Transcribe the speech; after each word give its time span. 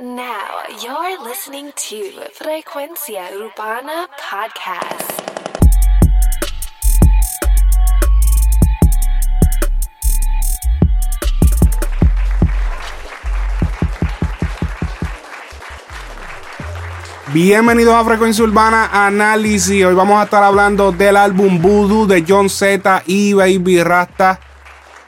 Now 0.00 0.62
you're 0.82 1.22
listening 1.22 1.70
to 1.70 2.12
Frecuencia 2.32 3.28
Urbana 3.36 4.08
Podcast. 4.16 5.20
Bienvenidos 17.34 17.94
a 17.94 18.02
Frecuencia 18.02 18.44
Urbana 18.44 18.88
Análisis. 19.06 19.84
Hoy 19.84 19.92
vamos 19.92 20.18
a 20.18 20.24
estar 20.24 20.42
hablando 20.42 20.92
del 20.92 21.18
álbum 21.18 21.60
Voodoo 21.60 22.06
de 22.06 22.24
John 22.26 22.48
Z 22.48 23.02
y 23.04 23.34
Baby 23.34 23.82
Rasta. 23.82 24.40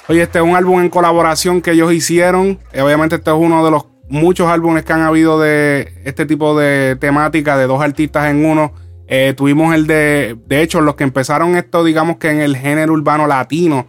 Oye, 0.09 0.21
este 0.21 0.41
es 0.41 0.45
un 0.45 0.55
álbum 0.55 0.83
en 0.83 0.91
colaboración 0.91 1.63
que 1.63 1.71
ellos 1.71 1.91
hicieron. 1.91 2.61
Eh, 2.71 2.83
obviamente, 2.83 3.17
este 3.17 3.31
es 3.31 3.37
uno 3.39 3.65
de 3.65 3.71
los 3.71 3.94
muchos 4.09 4.49
álbumes 4.49 4.85
que 4.85 4.93
han 4.93 5.03
habido 5.03 5.41
de 5.41 5.93
este 6.05 6.27
tipo 6.27 6.59
de 6.59 6.97
temática, 6.97 7.57
de 7.57 7.67
dos 7.67 7.83
artistas 7.83 8.31
en 8.31 8.45
uno. 8.45 8.73
Eh, 9.07 9.35
tuvimos 9.37 9.75
el 9.75 9.87
de, 9.87 10.37
de 10.47 10.63
hecho, 10.63 10.81
los 10.81 10.95
que 10.95 11.05
empezaron 11.05 11.57
esto, 11.57 11.85
digamos 11.85 12.17
que 12.17 12.31
en 12.31 12.41
el 12.41 12.57
género 12.57 12.93
urbano 12.95 13.27
latino, 13.27 13.87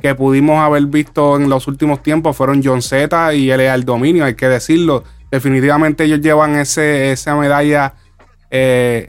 que 0.00 0.14
pudimos 0.14 0.60
haber 0.60 0.86
visto 0.86 1.36
en 1.36 1.48
los 1.48 1.68
últimos 1.68 2.02
tiempos, 2.02 2.36
fueron 2.36 2.62
John 2.62 2.82
Z 2.82 3.34
y 3.34 3.50
el 3.50 3.84
Dominio, 3.84 4.24
hay 4.24 4.34
que 4.34 4.48
decirlo. 4.48 5.04
Definitivamente 5.30 6.04
ellos 6.04 6.20
llevan 6.20 6.56
ese, 6.56 7.12
esa 7.12 7.34
medalla, 7.36 7.94
eh, 8.50 9.08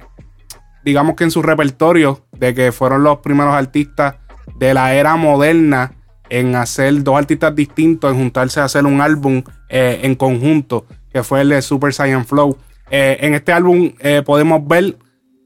digamos 0.84 1.16
que 1.16 1.26
en 1.26 1.31
su 1.31 1.42
repertorio, 1.42 2.26
de 2.31 2.53
que 2.53 2.72
fueron 2.72 3.03
los 3.03 3.20
primeros 3.20 3.53
artistas 3.53 4.16
de 4.58 4.73
la 4.73 4.94
era 4.94 5.16
moderna 5.16 5.94
en 6.30 6.55
hacer 6.55 7.04
dos 7.04 7.17
artistas 7.17 7.55
distintos, 7.55 8.12
en 8.12 8.17
juntarse 8.17 8.59
a 8.59 8.66
hacer 8.66 8.86
un 8.86 9.02
álbum 9.02 9.44
eh, 9.70 9.99
en 10.04 10.16
conjunto, 10.16 10.86
que 11.12 11.23
fue 11.23 11.41
el 11.41 11.50
de 11.50 11.62
Super 11.62 11.94
Saiyan 11.94 12.26
Flow. 12.26 12.58
Eh, 12.90 13.17
en 13.22 13.34
este 13.34 13.52
álbum 13.52 13.94
eh, 14.00 14.22
podemos 14.26 14.66
ver, 14.67 14.98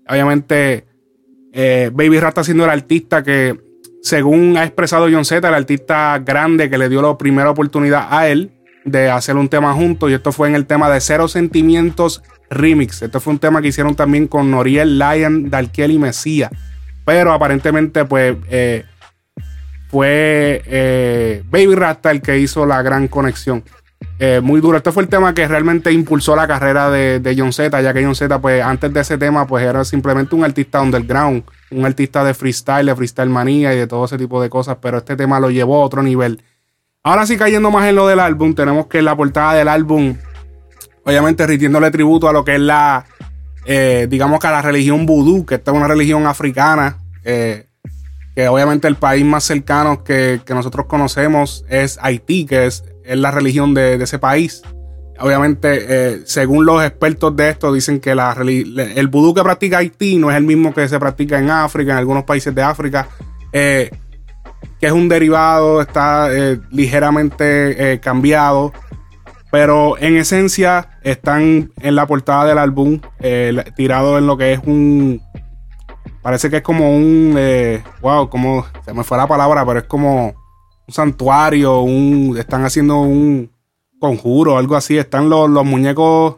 obviamente, 0.08 0.86
Baby 1.54 2.20
Rasta 2.20 2.44
siendo 2.44 2.64
el 2.64 2.70
artista 2.70 3.24
que, 3.24 3.60
según 4.02 4.56
ha 4.58 4.64
expresado 4.64 5.08
John 5.12 5.26
Z, 5.26 5.46
el 5.48 5.54
artista 5.54 6.20
grande 6.20 6.70
que 6.70 6.78
le 6.78 6.88
dio 6.88 7.02
la 7.02 7.18
primera 7.18 7.50
oportunidad 7.50 8.08
a 8.10 8.28
él 8.30 8.52
de 8.86 9.10
hacer 9.10 9.36
un 9.36 9.50
tema 9.50 9.74
juntos. 9.74 10.10
Y 10.10 10.14
esto 10.14 10.32
fue 10.32 10.48
en 10.48 10.56
el 10.56 10.66
tema 10.66 10.90
de 10.90 11.02
Cero 11.02 11.28
Sentimientos 11.28 12.24
Remix. 12.50 13.02
Esto 13.02 13.20
fue 13.20 13.34
un 13.34 13.40
tema 13.40 13.62
que 13.62 13.68
hicieron 13.68 13.96
también 13.96 14.28
con 14.28 14.50
Noriel, 14.50 14.98
Lion, 14.98 15.50
Dalkiel 15.50 15.92
y 15.92 16.00
Mesía. 16.00 16.50
Pero 17.06 17.34
aparentemente, 17.34 18.06
pues 18.06 18.38
fue 19.92 21.44
Baby 21.50 21.76
Rasta 21.76 22.12
el 22.12 22.22
que 22.22 22.40
hizo 22.40 22.66
la 22.66 22.82
gran 22.82 23.08
conexión. 23.08 23.64
Eh, 24.24 24.40
muy 24.40 24.62
duro. 24.62 24.78
Este 24.78 24.92
fue 24.92 25.02
el 25.02 25.10
tema 25.10 25.34
que 25.34 25.48
realmente 25.48 25.92
impulsó 25.92 26.36
la 26.36 26.48
carrera 26.48 26.92
de, 26.92 27.36
John 27.36 27.52
Z, 27.52 27.82
ya 27.82 27.92
que 27.92 28.04
John 28.04 28.14
Z, 28.14 28.40
pues 28.40 28.64
antes 28.64 28.94
de 28.94 29.00
ese 29.00 29.18
tema, 29.18 29.48
pues 29.48 29.66
era 29.66 29.84
simplemente 29.84 30.36
un 30.36 30.44
artista 30.44 30.80
underground, 30.80 31.44
un 31.72 31.86
artista 31.86 32.24
de 32.24 32.36
freestyle, 32.36 32.86
de 32.86 32.96
freestyle 32.96 33.30
manía 33.30 33.74
y 33.74 33.78
de 33.78 33.88
todo 33.88 34.06
ese 34.06 34.20
tipo 34.20 34.40
de 34.40 34.48
cosas, 34.50 34.78
pero 34.80 35.00
este 35.00 35.16
tema 35.16 35.40
lo 35.40 35.50
llevó 35.50 35.82
a 35.82 35.86
otro 35.86 36.04
nivel. 36.04 36.44
Ahora 37.04 37.26
sí, 37.26 37.36
cayendo 37.36 37.72
más 37.72 37.90
en 37.90 37.96
lo 37.96 38.08
del 38.08 38.20
álbum, 38.20 38.54
tenemos 38.54 38.86
que 38.86 39.02
la 39.02 39.16
portada 39.16 39.56
del 39.56 39.68
álbum, 39.68 40.16
obviamente 41.04 41.48
rindiéndole 41.48 41.90
tributo 41.90 42.30
a 42.30 42.34
lo 42.34 42.46
que 42.46 42.56
es 42.56 42.62
la, 42.62 43.08
eh, 43.66 44.06
digamos 44.08 44.40
que 44.40 44.46
a 44.46 44.52
la 44.52 44.62
religión 44.62 45.08
vudú, 45.08 45.48
que 45.48 45.56
esta 45.56 45.72
es 45.72 45.78
una 45.78 45.88
religión 45.88 46.28
africana, 46.28 47.00
eh, 47.24 47.66
que 48.36 48.48
obviamente 48.48 48.88
el 48.88 48.96
país 48.96 49.26
más 49.26 49.44
cercano 49.44 50.04
que, 50.04 50.42
que 50.46 50.54
nosotros 50.54 50.86
conocemos 50.88 51.66
es 51.70 51.98
Haití, 52.02 52.46
que 52.46 52.66
es 52.66 52.84
es 53.04 53.18
la 53.18 53.32
religión 53.32 53.74
de, 53.74 53.96
ese 53.96 54.20
país. 54.20 54.62
Obviamente, 55.20 55.86
eh, 55.88 56.22
según 56.26 56.66
los 56.66 56.84
expertos 56.84 57.36
de 57.36 57.50
esto, 57.50 57.72
dicen 57.72 58.00
que 58.00 58.16
la, 58.16 58.36
el 58.42 59.08
vudú 59.08 59.34
que 59.34 59.44
practica 59.44 59.78
Haití 59.78 60.18
no 60.18 60.32
es 60.32 60.38
el 60.38 60.44
mismo 60.44 60.74
que 60.74 60.88
se 60.88 61.00
practica 61.00 61.38
en 61.40 61.50
África, 61.50 61.92
en 61.92 61.98
algunos 61.98 62.24
países 62.24 62.56
de 62.56 62.64
África, 62.64 63.08
eh, 63.54 63.92
que 64.80 64.88
es 64.88 64.92
un 64.92 65.10
derivado, 65.10 65.82
está 65.82 66.30
eh, 66.32 66.60
ligeramente 66.72 68.00
cambiado, 68.02 68.74
pero 69.52 69.98
en 70.00 70.18
esencia 70.18 70.90
están 71.04 71.72
en 71.82 71.96
la 71.96 72.08
portada 72.08 72.46
del 72.46 72.58
álbum, 72.58 73.00
tirado 73.76 74.18
en 74.18 74.26
lo 74.26 74.38
que 74.38 74.54
es 74.54 74.60
un, 74.66 75.22
parece 76.22 76.50
que 76.50 76.58
es 76.58 76.64
como 76.64 76.96
un, 76.96 77.38
wow, 78.02 78.30
como, 78.30 78.66
se 78.86 78.94
me 78.94 79.04
fue 79.04 79.18
la 79.18 79.28
palabra, 79.28 79.66
pero 79.66 79.80
es 79.80 79.86
como 79.86 80.34
santuario, 80.88 81.82
un, 81.82 82.36
están 82.38 82.64
haciendo 82.66 83.00
un 83.00 83.52
conjuro, 84.00 84.58
algo 84.58 84.76
así. 84.76 84.98
Están 84.98 85.30
los, 85.30 85.50
muñecos 85.66 86.38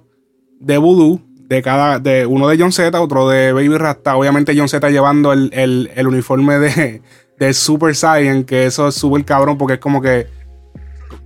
de 0.60 0.78
voodoo 0.78 1.20
de 1.48 1.62
cada, 1.62 2.00
de 2.00 2.26
uno 2.26 2.48
de 2.48 2.58
John 2.58 2.72
Z, 2.72 3.00
otro 3.02 3.30
de 3.30 3.54
Baby 3.54 3.78
Rasta. 3.78 4.16
Obviamente 4.16 4.58
John 4.58 4.70
Z 4.70 4.90
llevando 4.90 5.34
el, 5.34 6.08
uniforme 6.08 6.60
de, 6.60 7.02
de, 7.40 7.54
Super 7.54 7.96
Saiyan, 7.96 8.44
que 8.44 8.66
eso 8.66 8.88
es 8.88 8.96
súper 8.96 9.26
cabrón 9.26 9.58
porque 9.58 9.76
es 9.76 9.80
como 9.80 10.02
que 10.02 10.28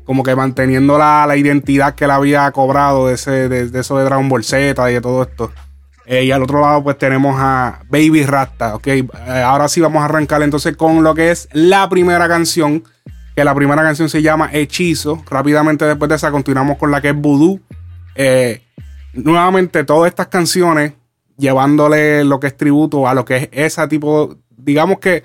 como 0.07 0.23
que 0.23 0.37
manteniendo 0.37 0.97
la, 0.97 1.35
identidad 1.35 1.93
que 1.93 2.05
él 2.05 2.11
había 2.11 2.49
cobrado 2.53 3.07
de, 3.07 3.15
ese, 3.15 3.49
de, 3.49 3.77
eso 3.77 3.97
de 3.97 4.05
Dragon 4.05 4.29
Ball 4.29 4.43
Z 4.43 4.89
y 4.89 4.93
de 4.93 5.01
todo 5.01 5.23
esto. 5.23 5.51
Eh, 6.09 6.23
y 6.23 6.31
al 6.31 6.41
otro 6.41 6.61
lado, 6.61 6.81
pues 6.83 6.97
tenemos 6.97 7.35
a 7.37 7.81
Baby 7.89 8.23
Rasta. 8.23 8.75
Ok, 8.75 8.87
eh, 8.87 9.07
ahora 9.45 9.67
sí 9.67 9.81
vamos 9.81 10.01
a 10.01 10.05
arrancar 10.05 10.41
entonces 10.41 10.77
con 10.77 11.03
lo 11.03 11.13
que 11.13 11.31
es 11.31 11.49
la 11.51 11.89
primera 11.89 12.29
canción 12.29 12.83
que 13.35 13.43
la 13.43 13.53
primera 13.53 13.83
canción 13.83 14.07
se 14.07 14.21
llama 14.21 14.49
Hechizo. 14.51 15.21
Rápidamente 15.29 15.83
después 15.83 16.07
de 16.07 16.15
esa 16.15 16.31
continuamos 16.31 16.77
con 16.77 16.91
la 16.91 17.01
que 17.01 17.09
es 17.09 17.15
Voodoo. 17.15 17.59
Eh, 18.15 18.63
nuevamente 19.13 19.83
todas 19.83 20.09
estas 20.09 20.27
canciones 20.27 20.93
llevándole 21.37 22.23
lo 22.23 22.39
que 22.39 22.47
es 22.47 22.55
tributo 22.55 23.07
a 23.07 23.13
lo 23.13 23.25
que 23.25 23.35
es 23.35 23.49
ese 23.51 23.87
tipo, 23.89 24.37
digamos 24.55 24.99
que 24.99 25.23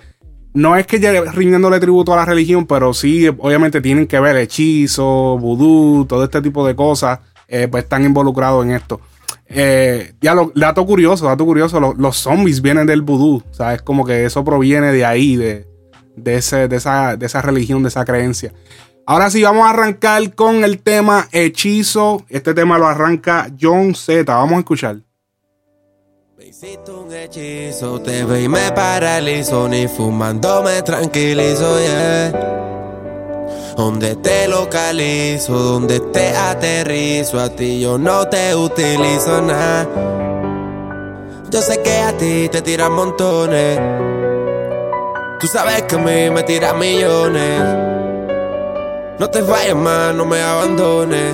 no 0.53 0.77
es 0.77 0.87
que 0.87 0.99
rindiéndole 1.33 1.79
tributo 1.79 2.13
a 2.13 2.17
la 2.17 2.25
religión, 2.27 2.67
pero 2.67 2.93
sí, 2.93 3.29
obviamente 3.29 3.81
tienen 3.81 4.07
que 4.07 4.21
ver 4.21 4.37
hechizo, 4.37 5.39
vudú, 5.39 6.05
todo 6.07 6.25
este 6.25 6.43
tipo 6.43 6.67
de 6.67 6.77
cosas, 6.77 7.21
pues 7.71 7.85
están 7.85 8.05
involucrados 8.05 8.63
en 8.67 8.73
esto. 8.73 9.01
Eh, 9.55 10.15
ya 10.21 10.35
dato 10.55 10.87
curioso, 10.87 11.27
dato 11.27 11.45
curioso, 11.45 11.95
los 11.97 12.17
zombies 12.17 12.63
vienen 12.63 12.87
del 12.87 13.03
vudú, 13.03 13.43
o 13.51 13.55
sea, 13.55 13.75
es 13.75 13.83
como 13.83 14.05
que 14.07 14.25
eso 14.25 14.43
proviene 14.45 14.93
de 14.93 15.05
ahí, 15.05 15.37
de, 15.37 15.67
de, 16.17 16.37
ese, 16.37 16.69
de, 16.69 16.77
esa, 16.77 17.17
de 17.17 17.27
esa 17.27 17.43
religión, 17.43 17.83
de 17.83 17.91
esa 17.91 18.05
creencia. 18.05 18.53
Ahora 19.05 19.31
sí, 19.31 19.43
vamos 19.43 19.67
a 19.67 19.71
arrancar 19.71 20.35
con 20.35 20.65
el 20.65 20.81
tema 20.81 21.29
hechizo. 21.33 22.25
Este 22.29 22.55
tema 22.55 22.79
lo 22.79 22.87
arranca 22.87 23.49
John 23.61 23.95
Z. 23.95 24.33
Vamos 24.33 24.55
a 24.55 24.59
escuchar. 24.61 24.99
Me 26.39 26.47
hiciste 26.47 26.91
un 26.91 27.13
hechizo, 27.13 28.01
te 28.01 28.25
ve 28.25 28.45
y 28.45 28.49
me 28.49 28.71
paralizo, 28.73 29.69
ni 29.69 29.89
fumando 29.89 30.63
me 30.63 30.83
tranquilizo, 30.83 31.81
yeah. 31.81 32.72
Donde 33.77 34.17
te 34.17 34.49
localizo, 34.49 35.53
donde 35.53 36.01
te 36.01 36.37
aterrizo, 36.37 37.41
a 37.41 37.49
ti 37.49 37.81
yo 37.81 37.99
no 37.99 38.29
te 38.29 38.55
utilizo 38.55 39.41
nada. 39.41 39.89
Yo 41.51 41.61
sé 41.61 41.83
que 41.83 41.99
a 41.99 42.17
ti 42.17 42.49
te 42.51 42.63
tiran 42.63 42.93
montones. 42.93 43.79
Tú 45.41 45.47
sabes 45.47 45.83
que 45.83 45.97
a 45.97 45.99
mí 45.99 46.31
me 46.31 46.43
tira 46.43 46.73
millones. 46.73 47.61
No 49.19 49.29
te 49.29 49.43
vayas 49.43 49.77
más, 49.77 50.15
no 50.15 50.25
me 50.25 50.41
abandones. 50.41 51.33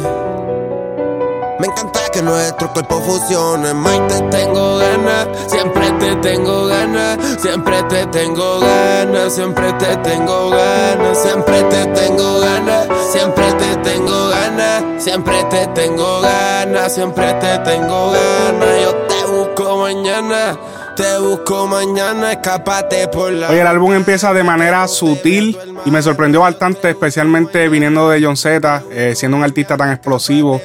Me 1.58 1.66
encanta 1.66 2.00
que 2.12 2.22
nuestro 2.22 2.72
cuerpo 2.72 3.00
fusione. 3.00 3.74
Mike, 3.74 4.06
te 4.08 4.20
tengo 4.36 4.78
ganas, 4.78 5.26
siempre 5.48 5.90
te 5.98 6.14
tengo 6.16 6.66
ganas, 6.66 7.18
siempre 7.40 7.82
te 7.84 8.06
tengo 8.06 8.60
ganas, 8.60 9.34
siempre 9.34 9.72
te 9.72 9.96
tengo 9.96 10.50
ganas, 10.52 11.18
siempre 11.20 11.62
te 11.64 11.86
tengo 11.88 12.38
ganas, 12.38 12.86
siempre 13.10 13.52
te 13.54 13.76
tengo 13.76 14.28
ganas, 14.28 15.02
siempre 15.02 15.44
te 15.50 15.66
tengo 15.68 16.20
ganas, 16.20 16.94
siempre 16.94 17.34
te 17.34 17.58
tengo 17.58 18.10
ganas. 18.12 18.82
Yo 18.82 18.94
te 19.08 19.24
busco 19.26 19.78
mañana. 19.78 20.56
Te 20.98 21.16
busco 21.20 21.68
mañana, 21.68 22.32
escapate 22.32 23.06
por 23.06 23.30
la. 23.30 23.50
Oye, 23.50 23.60
el 23.60 23.68
álbum 23.68 23.92
empieza 23.92 24.34
de 24.34 24.42
manera 24.42 24.88
sutil 24.88 25.56
y 25.84 25.92
me 25.92 26.02
sorprendió 26.02 26.40
bastante, 26.40 26.90
especialmente 26.90 27.68
viniendo 27.68 28.10
de 28.10 28.20
John 28.20 28.36
Z, 28.36 28.82
eh, 28.90 29.12
siendo 29.14 29.36
un 29.36 29.44
artista 29.44 29.76
tan 29.76 29.92
explosivo. 29.92 30.60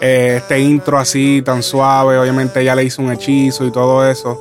Eh, 0.00 0.38
este 0.38 0.58
intro 0.58 0.98
así, 0.98 1.42
tan 1.42 1.62
suave, 1.62 2.18
obviamente 2.18 2.64
ya 2.64 2.74
le 2.74 2.82
hizo 2.82 3.02
un 3.02 3.12
hechizo 3.12 3.64
y 3.66 3.70
todo 3.70 4.04
eso. 4.04 4.36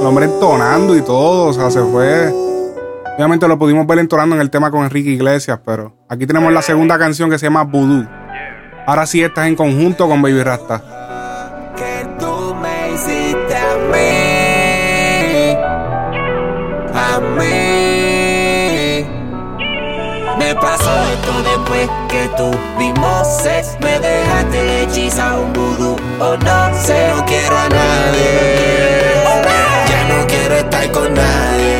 El 0.00 0.06
hombre 0.06 0.26
entonando 0.26 0.94
y 0.94 1.00
todo, 1.00 1.46
o 1.46 1.52
sea, 1.54 1.70
se 1.70 1.80
fue. 1.80 2.47
Obviamente 3.18 3.48
lo 3.48 3.58
pudimos 3.58 3.84
ver 3.84 3.98
entonando 3.98 4.36
en 4.36 4.40
el 4.40 4.48
tema 4.48 4.70
con 4.70 4.84
Enrique 4.84 5.10
Iglesias, 5.10 5.58
pero 5.66 5.92
aquí 6.08 6.24
tenemos 6.24 6.52
la 6.52 6.62
segunda 6.62 6.96
canción 7.00 7.28
que 7.28 7.36
se 7.36 7.46
llama 7.46 7.64
Voodoo. 7.64 8.06
Ahora 8.86 9.06
sí 9.06 9.20
estás 9.20 9.48
en 9.48 9.56
conjunto 9.56 10.06
con 10.08 10.22
Baby 10.22 10.44
Rasta. 10.44 11.74
Que 11.76 12.06
tú 12.20 12.54
me 12.62 12.92
hiciste 12.92 13.56
a 13.56 13.74
mí. 13.90 15.56
A 16.94 17.18
mí. 17.36 19.04
Me 20.38 20.54
pasó 20.54 21.02
esto 21.12 21.42
después 21.42 21.90
que 22.08 22.30
tuvimos 22.36 23.42
sex. 23.42 23.76
Me 23.80 23.98
dejaste 23.98 24.84
hechizado 24.84 25.42
un 25.42 25.52
vudú 25.54 25.96
o 26.20 26.36
no 26.36 26.74
sé. 26.80 27.12
No 27.16 27.24
quiero 27.26 27.58
a 27.58 27.68
nadie. 27.68 29.12
Ya 29.88 30.08
no 30.08 30.24
quiero 30.28 30.54
estar 30.54 30.92
con 30.92 31.12
nadie. 31.14 31.77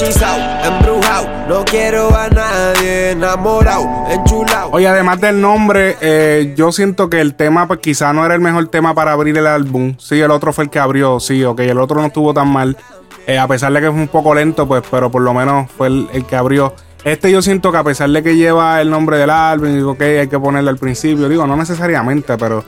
Hechizado, 0.00 0.66
embrujado, 0.66 1.28
no 1.46 1.62
quiero 1.62 2.16
a 2.16 2.30
nadie, 2.30 3.10
enamorado, 3.10 3.86
enchulado. 4.10 4.70
Oye, 4.72 4.88
además 4.88 5.20
del 5.20 5.42
nombre, 5.42 5.94
eh, 6.00 6.54
yo 6.56 6.72
siento 6.72 7.10
que 7.10 7.20
el 7.20 7.34
tema, 7.34 7.68
pues 7.68 7.80
quizá 7.80 8.10
no 8.14 8.24
era 8.24 8.34
el 8.34 8.40
mejor 8.40 8.66
tema 8.68 8.94
para 8.94 9.12
abrir 9.12 9.36
el 9.36 9.46
álbum. 9.46 9.94
Sí, 9.98 10.18
el 10.18 10.30
otro 10.30 10.54
fue 10.54 10.64
el 10.64 10.70
que 10.70 10.78
abrió, 10.78 11.20
sí, 11.20 11.44
ok, 11.44 11.60
el 11.60 11.78
otro 11.78 12.00
no 12.00 12.06
estuvo 12.06 12.32
tan 12.32 12.48
mal. 12.48 12.78
Eh, 13.26 13.38
a 13.38 13.46
pesar 13.46 13.74
de 13.74 13.80
que 13.82 13.90
fue 13.90 14.00
un 14.00 14.08
poco 14.08 14.34
lento, 14.34 14.66
pues, 14.66 14.82
pero 14.90 15.10
por 15.10 15.20
lo 15.20 15.34
menos 15.34 15.70
fue 15.70 15.88
el, 15.88 16.24
que 16.26 16.34
abrió. 16.34 16.74
Este 17.04 17.30
yo 17.30 17.42
siento 17.42 17.70
que 17.70 17.76
a 17.76 17.84
pesar 17.84 18.08
de 18.08 18.22
que 18.22 18.36
lleva 18.36 18.80
el 18.80 18.88
nombre 18.88 19.18
del 19.18 19.28
álbum, 19.28 19.68
digo, 19.74 19.90
ok, 19.90 20.00
hay 20.00 20.28
que 20.28 20.38
ponerlo 20.38 20.70
al 20.70 20.78
principio. 20.78 21.28
Digo, 21.28 21.46
no 21.46 21.58
necesariamente, 21.58 22.38
pero 22.38 22.64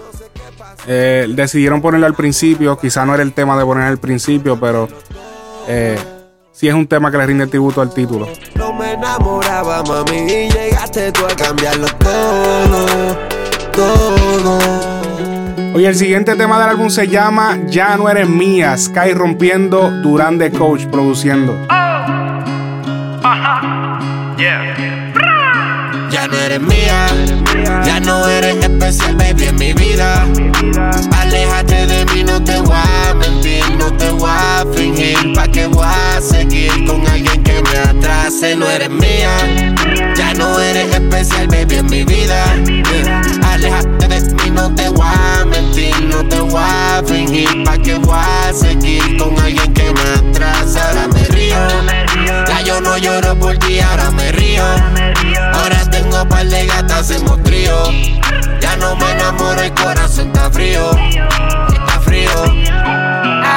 eh, 0.87 1.27
decidieron 1.31 1.81
ponerlo 1.81 2.05
al 2.05 2.15
principio. 2.15 2.79
Quizá 2.79 3.07
no 3.07 3.15
era 3.15 3.23
el 3.23 3.33
tema 3.33 3.57
de 3.57 3.65
poner 3.65 3.85
al 3.85 3.99
principio, 3.99 4.61
pero 4.61 4.87
eh, 5.67 5.97
sí 6.53 6.69
es 6.69 6.75
un 6.75 6.87
tema 6.87 7.11
que 7.11 7.19
le 7.19 7.27
rinde 7.27 7.47
tributo 7.47 7.81
al 7.81 7.93
título. 7.93 8.29
No 8.55 8.73
me 8.73 8.93
enamoraba, 8.93 9.83
mami, 9.83 10.19
y 10.19 10.51
llegaste 10.51 11.11
tú 11.13 11.25
a 11.25 11.35
cambiarlo 11.35 11.87
todo, 11.99 12.87
todo. 13.73 14.59
Oye, 15.75 15.89
el 15.89 15.95
siguiente 15.95 16.37
tema 16.37 16.61
del 16.61 16.69
álbum 16.69 16.91
se 16.91 17.09
llama 17.09 17.59
Ya 17.67 17.97
no 17.97 18.09
eres 18.09 18.29
mía, 18.29 18.77
Sky 18.77 19.15
rompiendo, 19.15 19.91
Durán 20.03 20.37
de 20.37 20.51
Coach 20.51 20.85
produciendo. 20.87 21.67
Ya 26.11 26.29
no 26.29 26.37
eres 26.37 26.61
mía, 26.61 27.07
ya 27.85 28.01
no 28.01 28.29
eres 28.29 28.57
especial, 28.57 29.17
baby, 29.17 29.45
en 29.45 29.57
mi 29.57 29.73
vida. 29.73 30.27
Aléjate 31.19 31.87
de 31.87 32.05
mí, 32.07 32.23
no 32.23 32.43
te 32.45 32.61
voy 32.61 32.77
a 32.77 33.15
mentir, 33.15 33.62
no 33.83 33.93
te 33.97 34.11
voy 34.11 34.31
a 34.31 34.65
fingir. 34.75 35.33
¿Pa' 35.35 35.49
qué 35.49 35.67
voy 35.67 35.87
a 35.87 36.21
seguir 36.21 36.87
con 36.87 37.07
alguien 37.07 37.43
que 37.43 37.63
me 37.63 37.79
atrase? 37.79 38.55
No 38.55 38.69
eres 38.69 38.91
mía, 38.91 39.31
ya 40.17 40.35
no 40.35 40.59
eres 40.61 40.95
especial, 40.95 41.49
baby, 41.49 41.77
en 41.77 41.87
mi 41.87 42.05
vida. 42.05 42.45
Yeah. 42.65 43.23
Aléjate 43.53 44.09
de 44.09 44.21
mí, 44.35 44.51
no 44.51 44.73
te 44.75 44.89
voy 44.89 45.07
a 45.07 45.45
mentir, 45.45 46.01
no 46.05 46.25
te 46.29 46.41
voy 46.41 46.63
a 46.63 47.03
fingir. 47.05 47.65
¿Pa' 47.65 47.79
qué 47.79 47.97
voy 47.97 48.17
a 48.17 48.53
seguir 48.53 49.17
con 49.19 49.39
alguien 49.41 49.73
que 49.75 49.93
me 49.93 50.31
atrase? 50.31 50.79
Ahora 50.81 51.09
me 51.09 51.25
río, 51.25 51.57
ya 52.47 52.61
yo 52.63 52.81
no 52.81 52.97
lloro 52.99 53.37
por 53.39 53.59
ti, 53.59 53.81
ahora 53.81 54.11
me 54.13 54.31
río. 54.33 54.65
Ahora 55.55 55.91
tengo 55.91 56.27
par 56.29 56.47
de 56.47 56.67
gatas 56.67 57.11
en 57.11 57.25
trío. 57.43 57.77
Ya 58.61 58.77
no 58.77 58.95
me 58.97 59.11
enamoro, 59.11 59.61
el 59.61 59.75
corazón 59.75 60.29
está 60.29 60.51
frío. 60.51 60.91
Está 60.93 62.01
frío. 62.01 63.02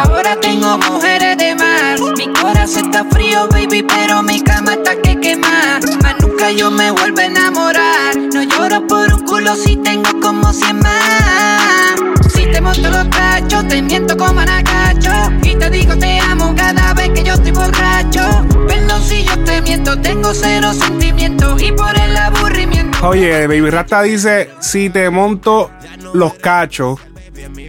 Ahora 0.05 0.35
tengo 0.39 0.77
mujeres 0.77 1.37
de 1.37 1.55
más. 1.55 2.01
Mi 2.17 2.27
corazón 2.33 2.85
está 2.85 3.05
frío, 3.05 3.47
baby, 3.49 3.83
pero 3.83 4.23
mi 4.23 4.41
cama 4.41 4.73
está 4.73 4.95
que 5.01 5.19
quema. 5.19 5.79
Más 6.01 6.15
nunca 6.21 6.51
yo 6.51 6.71
me 6.71 6.91
vuelvo 6.91 7.19
a 7.19 7.25
enamorar. 7.25 8.17
No 8.33 8.43
lloro 8.43 8.85
por 8.87 9.13
un 9.13 9.25
culo 9.25 9.55
si 9.55 9.75
tengo 9.77 10.09
como 10.21 10.53
cien 10.53 10.79
más. 10.79 11.95
Si 12.33 12.45
te 12.51 12.61
monto 12.61 12.89
los 12.89 13.07
cachos, 13.09 13.67
te 13.67 13.81
miento 13.81 14.17
como 14.17 14.39
anacacho. 14.39 15.11
Y 15.43 15.55
te 15.55 15.69
digo 15.69 15.97
te 15.97 16.19
amo 16.19 16.53
cada 16.55 16.93
vez 16.93 17.09
que 17.11 17.23
yo 17.23 17.33
estoy 17.33 17.51
borracho. 17.51 18.45
Perdón 18.67 19.01
si 19.03 19.23
yo 19.23 19.37
te 19.43 19.61
miento, 19.61 19.99
tengo 19.99 20.33
cero 20.33 20.73
sentimientos. 20.73 21.61
Y 21.61 21.71
por 21.71 21.97
el 21.97 22.15
aburrimiento. 22.15 23.07
Oye, 23.07 23.47
Baby 23.47 23.69
Rasta 23.69 24.01
dice, 24.01 24.49
si 24.59 24.89
te 24.89 25.09
monto 25.09 25.71
los 26.13 26.33
cachos, 26.35 26.99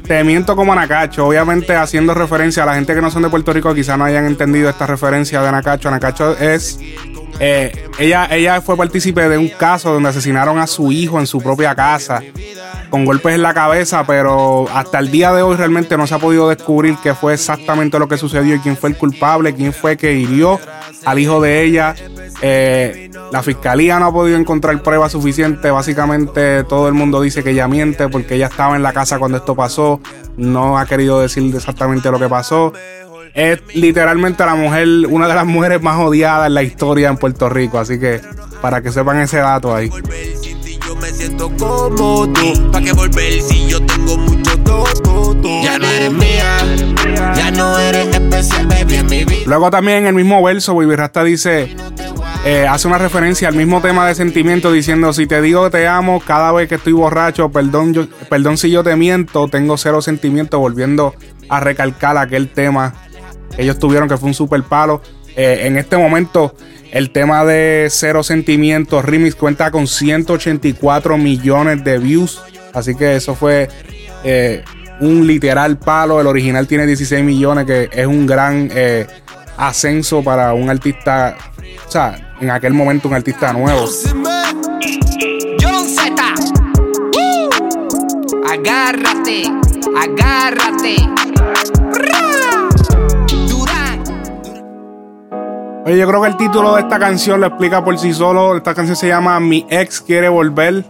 te 0.07 0.23
miento 0.25 0.57
como 0.57 0.73
Anacacho. 0.73 1.27
Obviamente 1.27 1.75
haciendo 1.75 2.15
referencia 2.15 2.63
a 2.63 2.67
la 2.67 2.75
gente 2.75 2.95
que 2.95 3.01
no 3.01 3.11
son 3.11 3.23
de 3.23 3.29
Puerto 3.29 3.53
Rico, 3.53 3.75
quizá 3.75 3.97
no 3.97 4.05
hayan 4.05 4.27
entendido 4.27 4.69
esta 4.69 4.87
referencia 4.87 5.43
de 5.43 5.49
Anacacho. 5.49 5.89
Anacacho 5.89 6.37
es... 6.39 6.79
eh, 7.41 7.89
ella, 7.99 8.29
ella 8.31 8.61
fue 8.61 8.77
partícipe 8.77 9.29
de 9.29 9.39
un 9.39 9.49
caso 9.49 9.93
donde 9.93 10.09
asesinaron 10.09 10.59
a 10.59 10.67
su 10.67 10.93
hijo 10.93 11.19
en 11.21 11.27
su 11.27 11.41
propia 11.41 11.75
casa 11.75 12.23
con 12.91 13.05
golpes 13.05 13.35
en 13.35 13.43
la 13.43 13.55
cabeza, 13.55 14.05
pero 14.07 14.67
hasta 14.73 14.99
el 14.99 15.11
día 15.11 15.33
de 15.33 15.43
hoy 15.43 15.57
realmente 15.57 15.97
no 15.97 16.07
se 16.07 16.15
ha 16.15 16.19
podido 16.19 16.49
descubrir 16.49 16.97
qué 17.03 17.15
fue 17.15 17.35
exactamente 17.35 17.99
lo 17.99 18.09
que 18.09 18.17
sucedió 18.17 18.55
y 18.55 18.59
quién 18.61 18.77
fue 18.77 18.91
el 18.91 18.97
culpable, 18.97 19.55
quién 19.55 19.73
fue 19.73 19.97
que 19.97 20.13
hirió 20.15 20.61
al 21.05 21.19
hijo 21.19 21.41
de 21.41 21.63
ella. 21.63 21.95
Eh, 22.43 23.11
la 23.33 23.43
fiscalía 23.43 23.99
no 23.99 24.07
ha 24.07 24.13
podido 24.13 24.39
encontrar 24.39 24.83
pruebas 24.83 25.13
suficientes. 25.13 25.71
Básicamente 25.71 26.65
todo 26.65 26.89
el 26.89 26.95
mundo 26.95 27.21
dice 27.21 27.43
que 27.43 27.51
ella 27.51 27.69
miente 27.69 28.09
porque 28.09 28.35
ella 28.35 28.47
estaba 28.47 28.77
en 28.77 28.83
la 28.83 28.93
casa 28.93 29.19
cuando 29.19 29.39
esto 29.39 29.55
pasó. 29.55 30.01
No 30.37 30.79
ha 30.79 30.87
querido 30.87 31.21
decir 31.21 31.55
exactamente 31.55 32.11
lo 32.11 32.19
que 32.19 32.29
pasó. 32.29 32.73
Es 33.35 33.63
literalmente 33.75 34.45
la 34.47 34.55
mujer, 34.55 34.89
una 35.09 35.29
de 35.29 35.35
las 35.35 35.47
mujeres 35.47 35.83
más 35.83 35.99
odiadas 35.99 36.47
en 36.47 36.55
la 36.55 36.63
historia 36.63 37.09
en 37.09 37.17
Puerto 37.17 37.49
Rico. 37.49 37.79
Así 37.79 37.99
que 37.99 38.21
para 38.61 38.81
que 38.83 38.91
sepan 38.91 39.19
ese 39.19 39.39
dato 39.39 39.75
ahí. 39.75 39.91
Me 41.01 41.11
siento 41.11 41.51
como 41.57 42.33
tú 42.33 42.71
¿Pa' 42.73 42.81
qué 42.81 42.93
volver 42.93 43.43
si 43.43 43.69
yo 43.69 43.85
tengo 43.85 44.17
mucho 44.17 44.59
todo, 44.61 45.63
Ya 45.63 45.79
no 45.79 45.87
eres 45.87 46.13
mía 46.13 46.59
Ya 47.35 47.51
no 47.51 47.79
eres 47.79 48.09
especial, 48.09 48.67
baby, 48.67 48.95
en 48.97 49.07
mi 49.07 49.25
vida. 49.25 49.43
Luego 49.47 49.71
también 49.71 49.99
en 49.99 50.07
el 50.09 50.15
mismo 50.15 50.43
verso, 50.43 50.75
Baby 50.75 50.97
Rasta 50.97 51.25
dice, 51.25 51.77
eh, 52.45 52.67
hace 52.67 52.89
una 52.89 52.99
referencia 52.99 53.49
al 53.49 53.55
mismo 53.55 53.81
tema 53.81 54.07
de 54.07 54.15
sentimiento 54.15 54.73
diciendo, 54.73 55.13
si 55.13 55.27
te 55.27 55.41
digo 55.41 55.65
que 55.65 55.79
te 55.79 55.89
amo 55.89 56.21
cada 56.25 56.53
vez 56.53 56.69
que 56.69 56.77
estoy 56.77 56.93
borracho, 56.93 57.51
perdón, 57.51 58.09
perdón 58.29 58.59
si 58.59 58.71
yo 58.71 58.83
te 58.83 58.95
miento, 58.97 59.49
tengo 59.49 59.77
cero 59.77 60.03
sentimiento, 60.03 60.59
volviendo 60.59 61.15
a 61.49 61.61
recalcar 61.61 62.17
aquel 62.19 62.49
tema 62.49 62.95
que 63.55 63.63
ellos 63.63 63.79
tuvieron 63.79 64.09
que 64.09 64.17
fue 64.17 64.29
un 64.29 64.35
super 64.35 64.63
palo. 64.63 65.01
Eh, 65.37 65.67
en 65.67 65.77
este 65.77 65.97
momento, 65.99 66.55
el 66.91 67.11
tema 67.11 67.45
de 67.45 67.89
Cero 67.91 68.23
Sentimientos 68.23 69.05
Remix 69.05 69.35
cuenta 69.35 69.71
con 69.71 69.87
184 69.87 71.19
millones 71.19 71.85
de 71.85 71.99
views. 71.99 72.43
Así 72.73 72.95
que 72.95 73.17
eso 73.17 73.35
fue 73.35 73.69
eh, 74.25 74.65
un 75.01 75.27
literal 75.27 75.79
palo. 75.79 76.21
El 76.21 76.27
original 76.27 76.67
tiene 76.67 76.87
16 76.87 77.23
millones, 77.23 77.67
que 77.67 77.91
es 77.93 78.07
un 78.07 78.27
gran 78.27 78.71
eh, 78.75 79.07
ascenso 79.59 80.25
para 80.25 80.55
un 80.55 80.71
artista. 80.71 81.37
O 81.87 81.91
sea, 81.91 82.35
en 82.41 82.51
aquel 82.51 82.73
momento 82.73 83.09
un 83.09 83.15
artista 83.15 83.53
nuevo. 83.53 83.87
Agárrate, 88.49 89.43
agárrate. 90.01 90.97
Oye, 95.87 95.99
yo 95.99 96.09
creo 96.09 96.21
que 96.21 96.27
el 96.27 96.37
título 96.37 96.75
de 96.75 96.81
esta 96.81 96.99
canción 96.99 97.41
lo 97.41 97.47
explica 97.47 97.85
por 97.85 97.97
sí 97.97 98.13
solo. 98.13 98.57
Esta 98.57 98.75
canción 98.75 98.97
se 98.97 99.07
llama 99.07 99.39
Mi 99.39 99.65
ex 99.71 100.01
quiere 100.01 100.29
volver. 100.29 100.85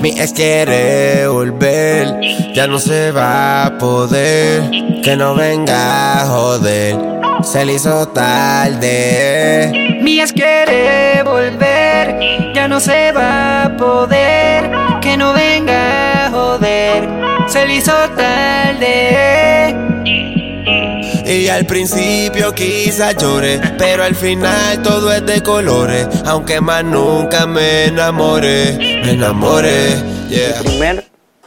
Mi 0.00 0.10
ex 0.10 0.32
quiere 0.32 1.26
volver, 1.26 2.20
ya 2.54 2.68
no 2.68 2.78
se 2.78 3.10
va 3.10 3.66
a 3.66 3.78
poder. 3.78 4.70
Que 5.02 5.16
no 5.16 5.34
venga 5.34 6.22
a 6.22 6.26
joder, 6.26 6.96
se 7.42 7.64
le 7.64 7.74
hizo 7.74 8.06
tarde. 8.10 9.98
Mías 10.02 10.32
quiere 10.32 11.24
volver, 11.24 12.52
ya 12.54 12.68
no 12.68 12.78
se 12.78 13.10
va 13.10 13.64
a 13.64 13.76
poder. 13.76 14.70
Que 15.00 15.16
no 15.16 15.32
venga 15.32 16.26
a 16.26 16.30
joder, 16.30 17.08
se 17.48 17.66
le 17.66 17.74
hizo 17.74 17.92
tarde. 18.16 19.75
Y 21.26 21.48
al 21.48 21.66
principio 21.66 22.54
quizá 22.54 23.10
llore, 23.10 23.60
pero 23.76 24.04
al 24.04 24.14
final 24.14 24.80
todo 24.82 25.12
es 25.12 25.26
de 25.26 25.42
colores. 25.42 26.06
Aunque 26.24 26.60
más 26.60 26.84
nunca 26.84 27.46
me 27.46 27.86
enamore, 27.86 28.76
me 29.04 29.10
enamore, 29.10 29.96
yeah. 30.28 30.58
El 30.58 30.64
primer 30.64 31.04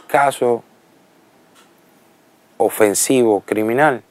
caso 0.08 0.64
ofensivo 2.58 3.42
criminal 3.46 4.04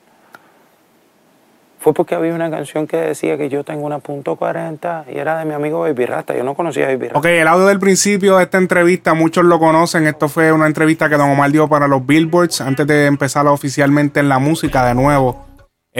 fue 1.80 1.92
porque 1.92 2.14
había 2.14 2.34
una 2.34 2.50
canción 2.50 2.86
que 2.86 2.96
decía 2.96 3.36
que 3.36 3.50
yo 3.50 3.62
tengo 3.62 3.84
una 3.84 3.98
punto 3.98 4.38
.40 4.38 5.04
y 5.12 5.18
era 5.18 5.38
de 5.38 5.44
mi 5.44 5.52
amigo 5.52 5.80
Baby 5.80 6.06
Rasta. 6.06 6.34
Yo 6.34 6.44
no 6.44 6.54
conocía 6.54 6.84
a 6.84 6.88
Baby 6.88 7.08
Rasta. 7.08 7.18
Ok, 7.18 7.26
el 7.26 7.46
audio 7.46 7.66
del 7.66 7.78
principio 7.78 8.38
de 8.38 8.44
esta 8.44 8.56
entrevista, 8.58 9.12
muchos 9.12 9.44
lo 9.44 9.58
conocen. 9.58 10.06
Esto 10.06 10.28
fue 10.28 10.50
una 10.50 10.66
entrevista 10.66 11.10
que 11.10 11.16
Don 11.16 11.30
Omar 11.30 11.52
dio 11.52 11.68
para 11.68 11.86
los 11.86 12.06
Billboards 12.06 12.62
antes 12.62 12.86
de 12.86 13.06
empezar 13.06 13.46
oficialmente 13.46 14.18
en 14.20 14.30
la 14.30 14.38
música 14.38 14.86
de 14.86 14.94
nuevo. 14.94 15.47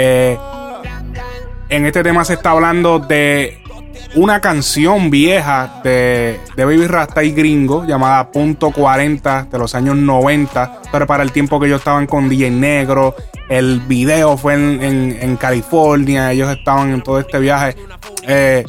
Eh, 0.00 0.38
en 1.70 1.84
este 1.86 2.04
tema 2.04 2.24
se 2.24 2.34
está 2.34 2.52
hablando 2.52 3.00
de 3.00 3.58
una 4.14 4.40
canción 4.40 5.10
vieja 5.10 5.80
de, 5.82 6.38
de 6.56 6.64
Baby 6.64 6.86
Rasta 6.86 7.24
y 7.24 7.32
Gringo 7.32 7.84
llamada 7.84 8.30
Punto 8.30 8.70
40 8.70 9.48
de 9.50 9.58
los 9.58 9.74
años 9.74 9.96
90, 9.96 10.82
pero 10.92 11.06
para 11.06 11.24
el 11.24 11.32
tiempo 11.32 11.58
que 11.58 11.66
ellos 11.66 11.80
estaban 11.80 12.06
con 12.06 12.28
DJ 12.28 12.50
Negro. 12.52 13.16
El 13.48 13.80
video 13.80 14.36
fue 14.36 14.54
en, 14.54 14.82
en- 14.82 15.18
en 15.20 15.36
California, 15.36 16.30
ellos 16.32 16.48
estaban 16.56 16.90
en 16.92 17.02
todo 17.02 17.18
este 17.18 17.38
viaje. 17.40 17.74
Eh, 18.22 18.64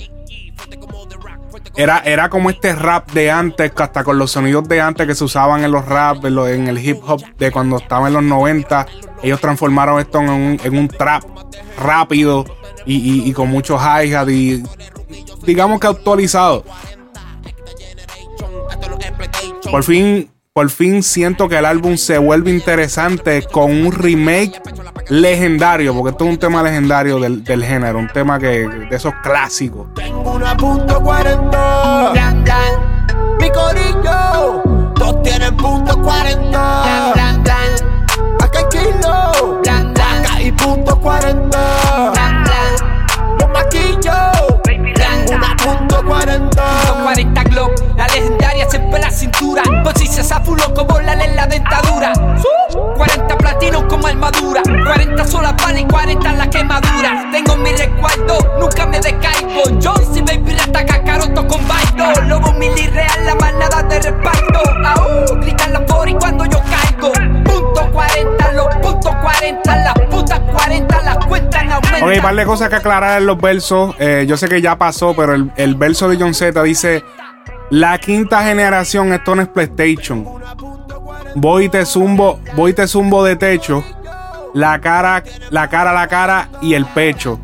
era, 1.76 2.00
era 2.00 2.30
como 2.30 2.50
este 2.50 2.74
rap 2.76 3.12
de 3.12 3.32
antes, 3.32 3.72
que 3.72 3.84
hasta 3.84 4.04
con 4.04 4.18
los 4.18 4.32
sonidos 4.32 4.68
de 4.68 4.82
antes 4.82 5.08
que 5.08 5.16
se 5.16 5.24
usaban 5.24 5.64
en 5.64 5.72
los 5.72 5.86
rap, 5.86 6.26
en, 6.26 6.36
lo- 6.36 6.48
en 6.48 6.68
el 6.68 6.78
hip 6.86 6.98
hop 7.08 7.22
de 7.38 7.52
cuando 7.52 7.78
estaba 7.78 8.08
en 8.08 8.14
los 8.14 8.24
90. 8.24 8.86
Ellos 9.24 9.40
transformaron 9.40 10.00
esto 10.00 10.20
en 10.22 10.30
un, 10.30 10.60
en 10.64 10.78
un 10.78 10.88
trap 10.88 11.24
rápido 11.78 12.46
y, 12.86 12.96
y- 12.96 13.30
y 13.30 13.34
con 13.34 13.50
muchos 13.50 13.80
hi-hat 13.82 14.30
y 14.30 14.64
digamos 15.46 15.80
que 15.80 15.88
actualizado. 15.88 16.64
Por 19.72 19.84
fin, 19.84 20.30
por 20.54 20.70
fin 20.70 21.04
siento 21.04 21.48
que 21.48 21.58
el 21.58 21.66
álbum 21.66 21.96
se 21.98 22.18
vuelve 22.18 22.50
interesante 22.52 23.44
con 23.44 23.72
un 23.72 23.92
remake 23.92 24.60
legendario, 25.10 25.94
porque 25.94 26.12
esto 26.12 26.24
es 26.26 26.30
un 26.32 26.38
tema 26.38 26.64
legendario 26.64 27.20
del, 27.20 27.44
del 27.44 27.64
género, 27.64 28.00
un 28.00 28.08
tema 28.10 28.40
que 28.40 28.68
de 28.68 28.96
esos 28.96 29.14
clásicos. 29.24 29.88
Una 30.50 30.58
punto 30.58 31.00
40. 31.00 32.12
Blan, 32.12 32.44
blan, 32.44 33.38
Mi 33.40 33.52
corillo, 33.52 34.64
todos 34.96 35.22
tienen 35.22 35.56
punto 35.56 35.96
40. 36.02 36.50
blan, 36.50 37.14
blan, 37.14 37.44
blan, 37.44 38.36
Acá 38.42 38.58
hay 38.58 38.66
kilo, 38.72 39.60
blan, 39.62 39.94
blan, 39.94 40.26
acá 40.26 40.34
hay 40.34 40.52
punto 40.54 41.00
40. 41.00 42.12
blan, 42.14 42.44
blan. 42.44 43.38
Los 43.40 43.50
maquillos, 43.52 44.64
tengo 44.64 45.36
una 45.36 45.56
punto 45.56 46.04
40. 46.04 46.64
40 47.04 47.44
Glock, 47.44 47.72
la 47.96 48.08
legendaria 48.08 48.39
siempre 48.70 48.96
en 48.98 49.02
la 49.02 49.12
cintura. 49.12 49.64
Si 49.96 50.08
se 50.08 50.24
zafulo 50.24 50.64
como 50.74 51.00
la 51.00 51.14
en 51.14 51.36
la 51.36 51.48
dentadura. 51.48 52.14
40 52.96 53.38
platinos 53.38 53.84
como 53.90 54.08
armadura. 54.08 54.62
40 54.64 55.28
solas 55.28 55.56
balas 55.58 55.82
y 55.82 55.86
40 55.86 56.34
la 56.34 56.50
quemadura. 56.50 57.30
Tengo 57.32 57.56
mi 57.58 57.72
recuerdo, 57.72 58.38
nunca 58.60 58.86
me 58.86 59.00
decaigo. 59.00 59.80
Yo 59.80 59.94
si 60.14 60.22
baby 60.22 60.56
rata 60.56 60.86
cacaroto 60.86 61.48
con 61.48 61.62
bailo. 61.68 62.22
Lobo 62.28 62.54
mili 62.54 62.88
real, 62.88 63.26
la 63.26 63.36
manada 63.36 63.84
de 63.84 64.00
reparto. 64.00 64.62
Aún 64.86 65.42
gritan 65.42 65.74
la 65.74 65.86
y 66.08 66.14
cuando 66.16 66.46
yo 66.46 66.60
caigo. 66.60 67.12
Punto 67.44 67.92
40, 67.92 68.52
los 68.54 68.76
puntos 68.78 69.16
40, 69.22 69.78
las 69.78 69.94
putas 70.10 70.40
40, 70.40 71.02
las 71.04 71.26
cuentas 71.26 71.64
aumentan. 71.72 72.04
Ok, 72.04 72.22
par 72.22 72.36
de 72.36 72.46
cosas 72.46 72.70
que 72.70 72.76
aclarar 72.76 73.22
en 73.22 73.28
los 73.28 73.40
versos. 73.40 73.96
Eh, 74.00 74.26
yo 74.28 74.38
sé 74.38 74.48
que 74.48 74.62
ya 74.62 74.78
pasó, 74.78 75.14
pero 75.16 75.34
el, 75.34 75.52
el 75.56 75.76
verso 75.76 76.10
de 76.10 76.18
John 76.18 76.34
Z 76.34 76.62
dice: 76.64 77.04
La 77.70 77.98
quinta 78.00 78.44
generación, 78.44 79.14
esto 79.14 79.36
no 79.36 79.44
es 79.44 79.48
PlayStation. 79.48 80.26
Voy 81.36 81.66
y 81.66 81.70
te 81.70 81.86
zumbo, 81.86 82.40
voy 82.56 82.74
te 82.74 82.88
zumbo 82.88 83.24
de 83.24 83.36
techo. 83.36 83.84
La 84.54 84.82
cara, 84.82 85.24
la 85.52 85.70
cara, 85.70 85.94
la 85.94 86.08
cara 86.08 86.50
y 86.62 86.74
el 86.74 86.86
pecho. 86.86 87.40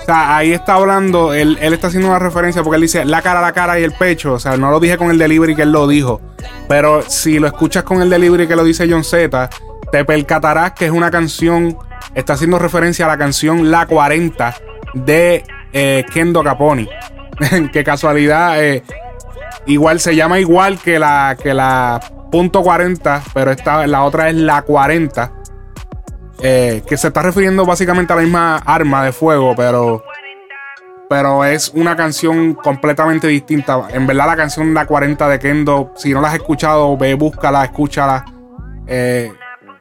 O 0.00 0.04
sea, 0.04 0.36
ahí 0.36 0.52
está 0.52 0.74
hablando, 0.74 1.32
él, 1.32 1.58
él 1.60 1.74
está 1.74 1.88
haciendo 1.88 2.08
una 2.08 2.18
referencia 2.18 2.62
porque 2.62 2.76
él 2.76 2.82
dice 2.82 3.04
la 3.04 3.22
cara, 3.22 3.40
la 3.40 3.52
cara 3.52 3.78
y 3.78 3.84
el 3.84 3.92
pecho. 3.92 4.32
O 4.32 4.38
sea, 4.38 4.56
no 4.56 4.70
lo 4.70 4.80
dije 4.80 4.96
con 4.96 5.10
el 5.10 5.18
delivery 5.18 5.54
que 5.54 5.62
él 5.62 5.72
lo 5.72 5.86
dijo. 5.86 6.20
Pero 6.66 7.02
si 7.02 7.38
lo 7.38 7.46
escuchas 7.46 7.84
con 7.84 8.00
el 8.00 8.08
delivery 8.08 8.48
que 8.48 8.56
lo 8.56 8.64
dice 8.64 8.88
John 8.90 9.04
Z, 9.04 9.50
te 9.92 10.04
percatarás 10.04 10.72
que 10.72 10.86
es 10.86 10.90
una 10.90 11.10
canción, 11.10 11.76
está 12.14 12.32
haciendo 12.32 12.58
referencia 12.58 13.04
a 13.04 13.08
la 13.08 13.18
canción 13.18 13.70
La 13.70 13.86
40 13.86 14.54
de 14.94 15.44
eh, 15.72 16.04
Kendo 16.12 16.42
Caponi. 16.42 16.88
Qué 17.72 17.84
casualidad, 17.84 18.62
eh, 18.62 18.82
igual 19.66 20.00
se 20.00 20.16
llama 20.16 20.40
igual 20.40 20.78
que 20.78 20.98
la, 20.98 21.36
que 21.40 21.54
la 21.54 22.00
punto 22.30 22.62
40, 22.62 23.22
pero 23.34 23.50
esta, 23.50 23.86
la 23.86 24.04
otra 24.04 24.28
es 24.30 24.36
La 24.36 24.62
40. 24.62 25.32
eh, 26.42 26.82
que 26.86 26.96
se 26.96 27.08
está 27.08 27.22
refiriendo 27.22 27.64
básicamente 27.64 28.12
a 28.12 28.16
la 28.16 28.22
misma 28.22 28.56
arma 28.56 29.04
de 29.04 29.12
fuego, 29.12 29.54
pero 29.56 30.02
pero 31.08 31.44
es 31.44 31.70
una 31.74 31.94
canción 31.94 32.54
completamente 32.54 33.26
distinta. 33.28 33.86
En 33.92 34.06
verdad, 34.06 34.26
la 34.28 34.36
canción 34.36 34.72
La 34.72 34.86
40 34.86 35.28
de 35.28 35.38
Kendo, 35.38 35.92
si 35.94 36.14
no 36.14 36.22
la 36.22 36.28
has 36.28 36.34
escuchado, 36.34 36.96
ve, 36.96 37.12
búscala, 37.12 37.64
escúchala. 37.64 38.24
Eh, 38.86 39.30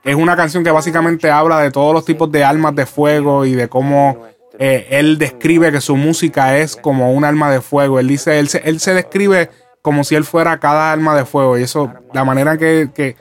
es 0.04 0.16
una 0.16 0.36
canción 0.36 0.62
que 0.62 0.72
básicamente 0.72 1.32
habla 1.32 1.60
de 1.60 1.72
todos 1.72 1.94
los 1.94 2.04
tipos 2.04 2.30
de 2.34 2.44
armas 2.44 2.76
de 2.76 2.86
fuego 2.86 3.46
y 3.46 3.54
de 3.54 3.70
cómo 3.70 4.26
eh, 4.60 4.88
él 4.90 5.18
describe 5.18 5.72
que 5.72 5.80
su 5.80 5.96
música 5.96 6.58
es 6.58 6.76
como 6.76 7.14
un 7.14 7.24
arma 7.24 7.50
de 7.50 7.62
fuego. 7.62 7.98
Él 8.02 8.10
dice, 8.10 8.38
él 8.38 8.50
se, 8.50 8.58
él 8.66 8.82
se 8.82 8.94
describe 8.94 9.50
como 9.82 10.04
si 10.04 10.16
él 10.16 10.24
fuera 10.24 10.60
cada 10.60 10.92
arma 10.92 11.16
de 11.16 11.26
fuego. 11.26 11.58
Y 11.58 11.64
eso, 11.64 11.92
la 12.14 12.24
manera 12.24 12.58
que, 12.58 12.90
que, 12.94 13.16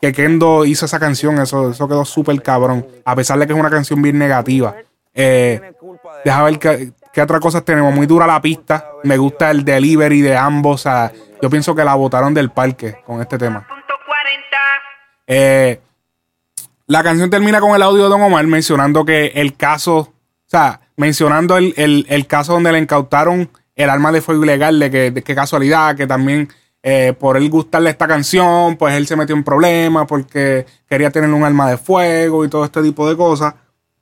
que 0.00 0.12
Kendo 0.12 0.64
hizo 0.64 0.86
esa 0.86 0.98
canción, 1.00 1.38
eso, 1.40 1.70
eso 1.70 1.88
quedó 1.88 2.04
súper 2.04 2.40
cabrón. 2.42 2.86
A 3.04 3.14
pesar 3.16 3.38
de 3.38 3.46
que 3.46 3.52
es 3.52 3.58
una 3.58 3.70
canción 3.70 4.00
bien 4.02 4.18
negativa. 4.18 4.76
Eh, 5.14 5.60
Deja 6.24 6.42
ver 6.42 6.58
qué, 6.58 6.92
qué 7.12 7.22
otras 7.22 7.40
cosas 7.40 7.64
tenemos. 7.64 7.94
Muy 7.94 8.06
dura 8.06 8.26
la 8.26 8.40
pista. 8.40 8.88
Me 9.02 9.16
gusta 9.18 9.50
el 9.50 9.64
delivery 9.64 10.20
de 10.22 10.36
ambos. 10.36 10.74
O 10.80 10.82
sea, 10.82 11.12
yo 11.42 11.50
pienso 11.50 11.74
que 11.74 11.84
la 11.84 11.94
botaron 11.94 12.32
del 12.34 12.50
parque 12.50 12.96
con 13.04 13.20
este 13.20 13.36
tema. 13.38 13.66
Eh, 15.26 15.80
la 16.86 17.02
canción 17.02 17.30
termina 17.30 17.60
con 17.60 17.74
el 17.74 17.82
audio 17.82 18.04
de 18.04 18.08
Don 18.10 18.20
Omar 18.22 18.46
mencionando 18.46 19.04
que 19.04 19.26
el 19.34 19.56
caso, 19.56 19.96
o 19.98 20.12
sea, 20.46 20.80
mencionando 20.96 21.56
el, 21.56 21.72
el- 21.76 22.06
el 22.08 22.26
caso 22.26 22.52
donde 22.52 22.72
le 22.72 22.78
incautaron 22.78 23.48
el 23.76 23.90
arma 23.90 24.12
de 24.12 24.20
fuego 24.20 24.44
ilegal, 24.44 24.78
de 24.78 24.90
que, 24.90 25.10
de 25.10 25.22
casualidad, 25.22 25.96
que 25.96 26.06
también 26.06 26.48
eh, 26.82 27.14
por 27.18 27.36
él 27.36 27.48
gustarle 27.50 27.90
esta 27.90 28.06
canción, 28.06 28.76
pues 28.76 28.94
él 28.94 29.06
se 29.06 29.16
metió 29.16 29.34
en 29.34 29.42
problemas 29.44 30.06
porque 30.06 30.66
quería 30.88 31.10
tener 31.10 31.30
un 31.30 31.42
arma 31.44 31.68
de 31.70 31.76
fuego 31.78 32.44
y 32.44 32.48
todo 32.48 32.64
este 32.64 32.82
tipo 32.82 33.08
de 33.08 33.16
cosas. 33.16 33.54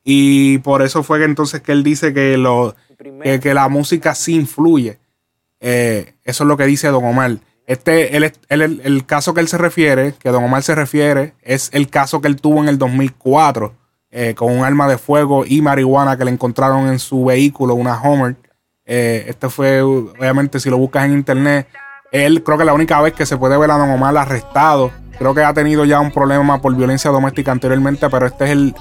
Y 0.04 0.58
por 0.58 0.82
eso 0.82 1.02
fue 1.04 1.18
que 1.20 1.24
entonces 1.24 1.60
que 1.62 1.70
él 1.72 1.82
dice 1.84 2.12
que, 2.12 2.36
lo, 2.36 2.74
que, 3.22 3.40
que 3.40 3.54
la 3.54 3.68
música 3.68 4.14
sí 4.16 4.34
influye. 4.34 4.98
Eh, 5.60 6.14
eso 6.24 6.44
es 6.44 6.48
lo 6.48 6.56
que 6.56 6.66
dice 6.66 6.88
Don 6.88 7.04
Omar. 7.04 7.38
Este, 7.66 8.16
él, 8.16 8.24
es- 8.24 8.32
él- 8.48 8.62
el, 8.62 8.80
el 8.84 9.06
caso 9.06 9.32
que 9.32 9.40
él 9.40 9.46
se 9.48 9.58
refiere, 9.58 10.14
que 10.18 10.30
Don 10.30 10.42
Omar 10.42 10.62
se 10.64 10.74
refiere, 10.74 11.34
es 11.42 11.70
el 11.72 11.88
caso 11.88 12.20
que 12.20 12.26
él 12.28 12.36
tuvo 12.40 12.60
en 12.62 12.68
el 12.68 12.78
2004 12.78 13.72
eh, 14.10 14.34
con 14.34 14.52
un 14.52 14.64
arma 14.64 14.88
de 14.88 14.98
fuego 14.98 15.44
y 15.46 15.62
marihuana 15.62 16.16
que 16.18 16.24
le 16.24 16.32
encontraron 16.32 16.88
en 16.88 16.98
su 16.98 17.24
vehículo, 17.26 17.74
una 17.74 18.00
Homer. 18.02 18.34
Eh, 18.84 19.24
este 19.28 19.48
fue, 19.48 19.82
obviamente, 19.82 20.60
si 20.60 20.70
lo 20.70 20.78
buscas 20.78 21.04
en 21.04 21.12
internet, 21.12 21.68
él 22.12 22.42
creo 22.42 22.58
que 22.58 22.64
la 22.64 22.74
única 22.74 23.00
vez 23.00 23.14
que 23.14 23.26
se 23.26 23.36
puede 23.36 23.56
ver 23.56 23.70
a 23.70 23.78
Don 23.78 23.90
Omar 23.90 24.16
arrestado. 24.16 24.90
Creo 25.18 25.34
que 25.34 25.42
ha 25.42 25.54
tenido 25.54 25.84
ya 25.84 26.00
un 26.00 26.10
problema 26.10 26.60
por 26.60 26.74
violencia 26.74 27.10
doméstica 27.10 27.52
anteriormente, 27.52 28.08
pero 28.10 28.26
este 28.26 28.44
es 28.44 28.50
el, 28.50 28.74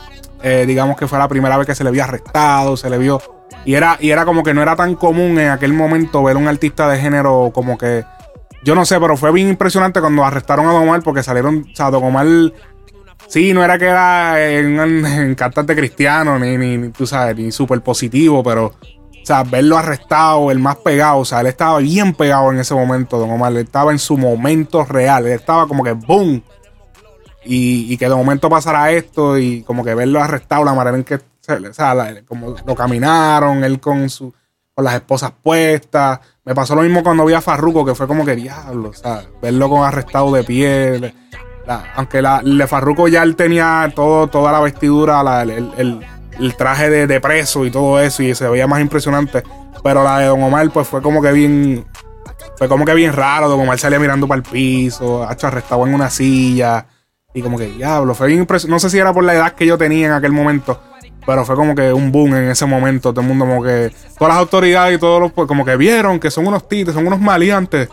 eh, 0.44 0.66
digamos 0.68 0.98
que 0.98 1.08
fue 1.08 1.20
la 1.20 1.28
primera 1.28 1.58
vez 1.58 1.68
que 1.68 1.76
se 1.76 1.84
le 1.84 1.92
vio 1.92 2.04
arrestado, 2.04 2.76
se 2.78 2.90
le 2.90 2.98
vio. 2.98 3.22
Y 3.64 3.76
era, 3.76 3.98
y 4.00 4.10
era 4.10 4.26
como 4.26 4.44
que 4.44 4.54
no 4.54 4.62
era 4.62 4.76
tan 4.76 4.96
común 4.96 5.40
en 5.40 5.50
aquel 5.50 5.74
momento 5.74 6.24
ver 6.24 6.36
un 6.36 6.48
artista 6.48 6.90
de 6.90 7.00
género 7.00 7.52
como 7.54 7.78
que. 7.78 8.04
Yo 8.64 8.76
no 8.76 8.86
sé, 8.86 9.00
pero 9.00 9.18
fue 9.18 9.32
bien 9.32 9.50
impresionante 9.50 10.02
cuando 10.02 10.24
arrestaron 10.24 10.68
a 10.68 10.72
Don 10.72 10.84
Omar 10.84 11.02
porque 11.04 11.24
salieron. 11.24 11.66
O 11.72 11.76
sea, 11.76 11.92
Don 11.92 12.04
Omar. 12.04 12.28
Sí, 13.28 13.54
no 13.54 13.64
era 13.64 13.78
que 13.78 13.86
era 13.86 14.44
en, 14.44 15.36
cantante 15.36 15.76
cristiano, 15.76 16.38
ni, 16.38 16.58
ni, 16.58 16.90
tú 16.90 17.06
sabes, 17.06 17.36
ni 17.38 17.52
súper 17.52 17.82
positivo, 17.82 18.44
pero. 18.44 18.74
O 19.22 19.26
sea, 19.26 19.44
verlo 19.44 19.78
arrestado, 19.78 20.50
el 20.52 20.60
más 20.60 20.78
pegado, 20.78 21.20
o 21.20 21.26
sea, 21.26 21.42
él 21.42 21.48
estaba 21.48 21.78
bien 21.80 22.14
pegado 22.14 22.52
en 22.52 22.60
ese 22.60 22.74
momento, 22.74 23.18
Don 23.20 23.30
Omar. 23.32 23.52
Él 23.52 23.60
estaba 23.60 23.92
en 23.92 24.00
su 24.00 24.18
momento 24.18 24.84
real, 24.84 25.26
él 25.28 25.34
estaba 25.34 25.68
como 25.68 25.84
que 25.84 25.92
¡boom! 25.94 26.42
Y, 27.44 27.92
y 27.92 27.98
que 27.98 28.08
de 28.08 28.16
momento 28.16 28.50
pasara 28.50 28.92
esto 28.92 29.38
y 29.38 29.64
como 29.64 29.84
que 29.84 29.96
verlo 29.96 30.22
arrestado, 30.22 30.64
la 30.64 30.74
manera 30.74 30.96
en 30.98 31.04
que 31.04 31.16
o 31.16 31.74
sea, 31.74 32.22
como 32.28 32.56
lo 32.66 32.76
caminaron, 32.76 33.64
él 33.64 33.80
con 33.80 34.10
su 34.10 34.34
con 34.74 34.86
las 34.86 34.94
esposas 34.96 35.32
puestas. 35.42 36.20
Me 36.46 36.54
pasó 36.56 36.76
lo 36.76 36.82
mismo 36.84 37.04
cuando 37.04 37.26
vi 37.26 37.34
a 37.34 37.42
Farruko, 37.42 37.84
que 37.86 37.96
fue 37.96 38.08
como 38.08 38.26
que 38.26 38.36
diablo, 38.36 38.90
o 38.90 38.94
sea, 38.94 39.24
verlo 39.42 39.70
con 39.70 39.84
arrestado 39.84 40.32
de 40.32 40.44
pie. 40.44 41.14
aunque 41.96 42.22
la, 42.22 42.40
el 42.40 42.58
de 42.58 42.68
Farruko 42.68 43.08
ya 43.08 43.24
él 43.24 43.36
tenía 43.36 43.92
todo, 43.96 44.28
toda 44.28 44.52
la 44.52 44.60
vestidura, 44.60 45.24
la- 45.24 45.42
el, 45.44 45.72
el- 45.78 46.06
el 46.40 46.56
traje 46.56 46.90
de, 46.90 47.08
de 47.08 47.20
preso 47.22 47.66
y 47.66 47.72
todo 47.72 48.00
eso, 48.00 48.24
y 48.24 48.34
se 48.36 48.48
veía 48.48 48.68
más 48.68 48.82
impresionante. 48.82 49.44
Pero 49.84 50.04
la 50.04 50.20
de 50.20 50.28
Don 50.28 50.42
Omar, 50.44 50.70
pues 50.72 50.88
fue 50.88 51.02
como 51.02 51.22
que 51.22 51.32
bien. 51.32 51.86
Fue 52.58 52.68
como 52.68 52.86
que 52.86 52.94
bien 52.94 53.14
raro. 53.14 53.50
Don 53.50 53.60
Omar 53.60 53.80
salía 53.80 54.00
mirando 54.00 54.28
para 54.28 54.38
el 54.38 54.44
piso, 54.44 55.28
hecho 55.30 55.48
arrestado 55.48 55.86
en 55.88 55.94
una 55.94 56.10
silla. 56.10 56.86
Y 57.34 57.42
como 57.42 57.58
que, 57.58 57.68
diablo, 57.68 58.14
fue 58.14 58.28
bien 58.28 58.40
impresionante. 58.40 58.74
No 58.74 58.80
sé 58.80 58.90
si 58.90 59.00
era 59.00 59.14
por 59.14 59.24
la 59.24 59.34
edad 59.34 59.54
que 59.54 59.66
yo 59.66 59.78
tenía 59.78 60.08
en 60.08 60.14
aquel 60.14 60.32
momento. 60.32 60.82
Pero 61.26 61.46
fue 61.46 61.56
como 61.56 61.76
que 61.76 61.94
un 61.94 62.12
boom 62.12 62.36
en 62.36 62.50
ese 62.50 62.66
momento. 62.66 63.12
Todo 63.12 63.22
el 63.22 63.28
mundo, 63.28 63.46
como 63.46 63.64
que. 63.64 63.92
Todas 64.18 64.34
las 64.34 64.38
autoridades 64.38 64.98
y 64.98 65.00
todos 65.00 65.22
los. 65.22 65.32
pues, 65.32 65.48
Como 65.48 65.66
que 65.66 65.78
vieron 65.78 66.20
que 66.20 66.30
son 66.30 66.48
unos 66.48 66.68
tites, 66.68 66.94
son 66.94 67.08
unos 67.08 67.20
maleantes. 67.20 67.90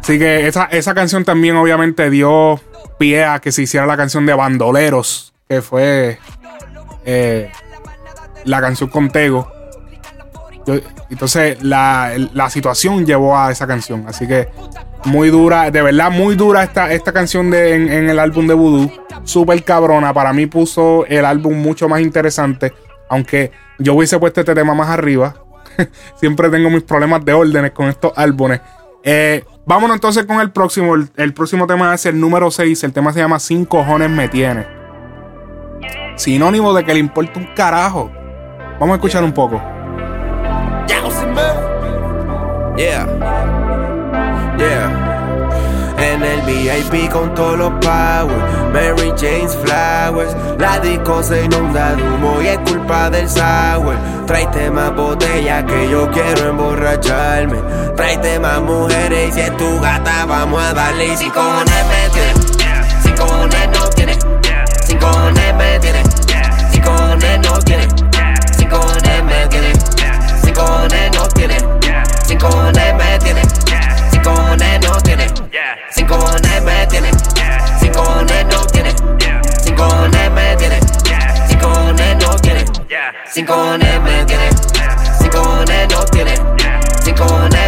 Así 0.00 0.18
que 0.18 0.46
esa, 0.46 0.64
esa 0.64 0.94
canción 0.94 1.24
también, 1.24 1.56
obviamente, 1.56 2.08
dio 2.10 2.60
pie 2.98 3.24
a 3.24 3.38
que 3.40 3.52
se 3.52 3.62
hiciera 3.62 3.86
la 3.86 3.96
canción 3.96 4.24
de 4.26 4.34
Bandoleros. 4.34 5.32
Que 5.48 5.62
fue. 5.62 6.18
Eh, 7.04 7.50
la 8.44 8.60
canción 8.60 8.90
con 8.90 9.10
Tego. 9.10 9.50
Entonces, 11.10 11.62
la, 11.62 12.12
la 12.32 12.50
situación 12.50 13.04
llevó 13.04 13.36
a 13.36 13.50
esa 13.50 13.66
canción. 13.66 14.04
Así 14.06 14.26
que. 14.26 14.48
Muy 15.04 15.30
dura, 15.30 15.70
de 15.70 15.80
verdad, 15.80 16.10
muy 16.10 16.34
dura 16.34 16.62
esta, 16.62 16.92
esta 16.92 17.12
canción 17.12 17.50
de, 17.50 17.74
en, 17.74 18.10
el 18.10 18.18
álbum 18.18 18.46
de 18.46 18.54
Voodoo. 18.54 18.90
Súper 19.24 19.64
cabrona. 19.64 20.12
Para 20.12 20.32
mí 20.32 20.46
puso 20.46 21.06
el 21.06 21.24
álbum 21.24 21.54
mucho 21.54 21.88
más 21.88 22.00
interesante. 22.00 22.74
Aunque 23.08 23.50
yo 23.78 23.94
hubiese 23.94 24.18
puesto 24.18 24.40
este 24.40 24.54
tema 24.54 24.74
más 24.74 24.88
arriba. 24.88 25.36
Siempre 26.20 26.50
tengo 26.50 26.68
mis 26.68 26.82
problemas 26.82 27.24
de 27.24 27.32
órdenes 27.32 27.70
con 27.70 27.88
estos 27.88 28.12
álbumes. 28.14 28.60
Eh, 29.02 29.42
vámonos 29.64 29.96
entonces 29.96 30.24
con 30.26 30.38
el 30.40 30.50
próximo. 30.50 30.94
El, 30.94 31.32
próximo 31.32 31.66
tema 31.66 31.94
es 31.94 32.04
el 32.04 32.20
número 32.20 32.50
6. 32.50 32.84
El 32.84 32.92
tema 32.92 33.12
se 33.12 33.20
llama 33.20 33.38
Sin 33.38 33.64
cojones 33.64 34.10
me 34.10 34.28
tiene. 34.28 34.79
Sinónimo 36.20 36.74
de 36.74 36.84
que 36.84 36.92
le 36.92 37.00
importa 37.00 37.40
un 37.40 37.46
carajo. 37.54 38.10
Vamos 38.78 38.90
a 38.90 38.96
escuchar 38.96 39.24
un 39.24 39.32
poco. 39.32 39.58
Yeah. 42.76 43.06
Yeah. 44.58 45.96
En 45.96 46.22
el 46.22 46.42
VIP 46.42 47.10
con 47.10 47.34
todos 47.34 47.56
los 47.56 47.70
powers, 47.80 48.70
Mary 48.70 49.10
Jane's 49.16 49.56
Flowers. 49.64 50.36
La 50.58 50.78
disco 50.80 51.22
se 51.22 51.46
inunda 51.46 51.96
de 51.96 52.02
humo 52.02 52.42
y 52.42 52.48
es 52.48 52.58
culpa 52.70 53.08
del 53.08 53.26
sour. 53.26 53.96
Tráete 54.26 54.70
más 54.70 54.94
botellas 54.94 55.64
que 55.64 55.88
yo 55.88 56.10
quiero 56.10 56.50
emborracharme. 56.50 57.62
Tráete 57.96 58.38
más 58.38 58.60
mujeres 58.60 59.30
y 59.30 59.32
si 59.32 59.40
es 59.40 59.56
tu 59.56 59.80
gata, 59.80 60.26
vamos 60.26 60.62
a 60.62 60.74
darle. 60.74 61.06
Y 61.06 61.16
si 61.16 61.30
me 61.30 62.10
tiene, 62.12 62.34
si 63.02 63.10
cojones 63.12 63.68
no 63.72 63.88
tiene, 63.88 64.18
si 64.84 64.96
cojones 64.96 65.54
me 65.54 65.78
tiene, 65.80 66.02
si 66.04 66.09
cojones 67.20 67.40
no 67.46 67.58
tiene, 67.60 67.86
me 69.24 69.46
tiene, 69.48 69.72
no 71.12 71.28
tiene, 71.28 71.58
si 72.26 72.36
cojones 72.36 72.94
me 72.94 73.18
tiene, 73.18 73.42
si 74.10 74.18
cojones 74.18 74.80
no 74.80 74.96
tiene, 75.02 75.26
si 75.90 76.04
cojones 76.04 76.62
me 76.62 76.86
tiene, 76.86 77.10
si 77.78 77.88
cojones 77.90 78.46
no 78.46 78.66
tiene, 78.66 78.94
si 79.62 79.72
cojones 79.72 80.30
me 80.30 80.56
tiene, 80.56 80.80
si 81.48 81.56
cojones 81.56 82.16
no 82.16 82.36
tiene, 82.36 82.64
si 83.30 83.44
cojones 83.44 84.00
me 84.00 84.24
tiene, 84.24 84.50
si 85.20 85.28
cojones 85.28 85.88
no 85.90 86.04
tiene, 86.06 86.34
si 87.04 87.12
cojones 87.12 87.59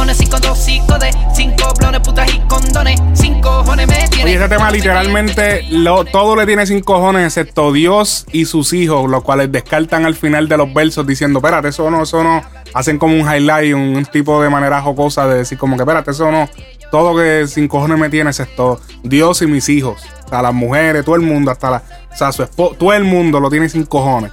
cojones, 0.00 0.16
cinco 0.16 0.38
dos, 0.40 0.58
cinco 0.58 0.98
de 0.98 1.10
cinco 1.34 1.74
blones, 1.78 2.00
putas 2.00 2.34
y 2.34 2.38
condones. 2.48 2.98
Cinco 3.12 3.58
cojones 3.58 3.86
me 3.86 4.08
tiene. 4.08 4.24
Oye, 4.24 4.34
este 4.34 4.48
tema 4.48 4.70
literalmente 4.70 5.62
lo, 5.70 6.06
todo 6.06 6.36
le 6.36 6.46
tiene 6.46 6.66
sin 6.66 6.80
cojones 6.80 7.26
excepto 7.26 7.70
Dios 7.70 8.24
y 8.32 8.46
sus 8.46 8.72
hijos, 8.72 9.10
los 9.10 9.22
cuales 9.22 9.52
descartan 9.52 10.06
al 10.06 10.14
final 10.14 10.48
de 10.48 10.56
los 10.56 10.72
versos 10.72 11.06
diciendo, 11.06 11.40
espérate, 11.40 11.68
eso 11.68 11.90
no, 11.90 12.04
eso 12.04 12.24
no. 12.24 12.42
Hacen 12.72 12.98
como 12.98 13.12
un 13.14 13.30
highlight, 13.30 13.74
un, 13.74 13.94
un 13.94 14.06
tipo 14.06 14.40
de 14.42 14.48
manera 14.48 14.80
jocosa 14.80 15.26
de 15.26 15.36
decir 15.38 15.58
como 15.58 15.76
que, 15.76 15.82
espérate, 15.82 16.12
eso 16.12 16.30
no. 16.30 16.48
Todo 16.90 17.14
que 17.14 17.46
sin 17.46 17.68
cojones 17.68 17.98
me 17.98 18.08
tiene 18.08 18.30
excepto 18.30 18.80
Dios 19.02 19.42
y 19.42 19.46
mis 19.48 19.68
hijos. 19.68 20.00
Sea, 20.30 20.40
las 20.40 20.54
mujeres, 20.54 21.04
todo 21.04 21.16
el 21.16 21.22
mundo, 21.22 21.50
hasta 21.50 21.70
la... 21.70 21.82
O 22.10 22.16
sea, 22.16 22.32
su 22.32 22.42
esposo, 22.42 22.74
todo 22.78 22.94
el 22.94 23.04
mundo 23.04 23.38
lo 23.38 23.50
tiene 23.50 23.68
sin 23.68 23.84
cojones. 23.84 24.32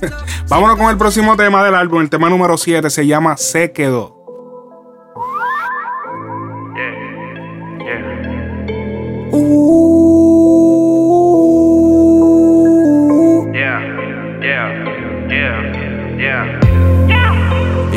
Vámonos 0.48 0.78
con 0.78 0.90
el 0.90 0.96
próximo 0.96 1.36
tema 1.36 1.64
del 1.64 1.74
álbum. 1.74 2.02
El 2.02 2.08
tema 2.08 2.30
número 2.30 2.56
7 2.56 2.88
se 2.88 3.04
llama 3.04 3.36
Se 3.36 3.72
quedó. 3.72 4.17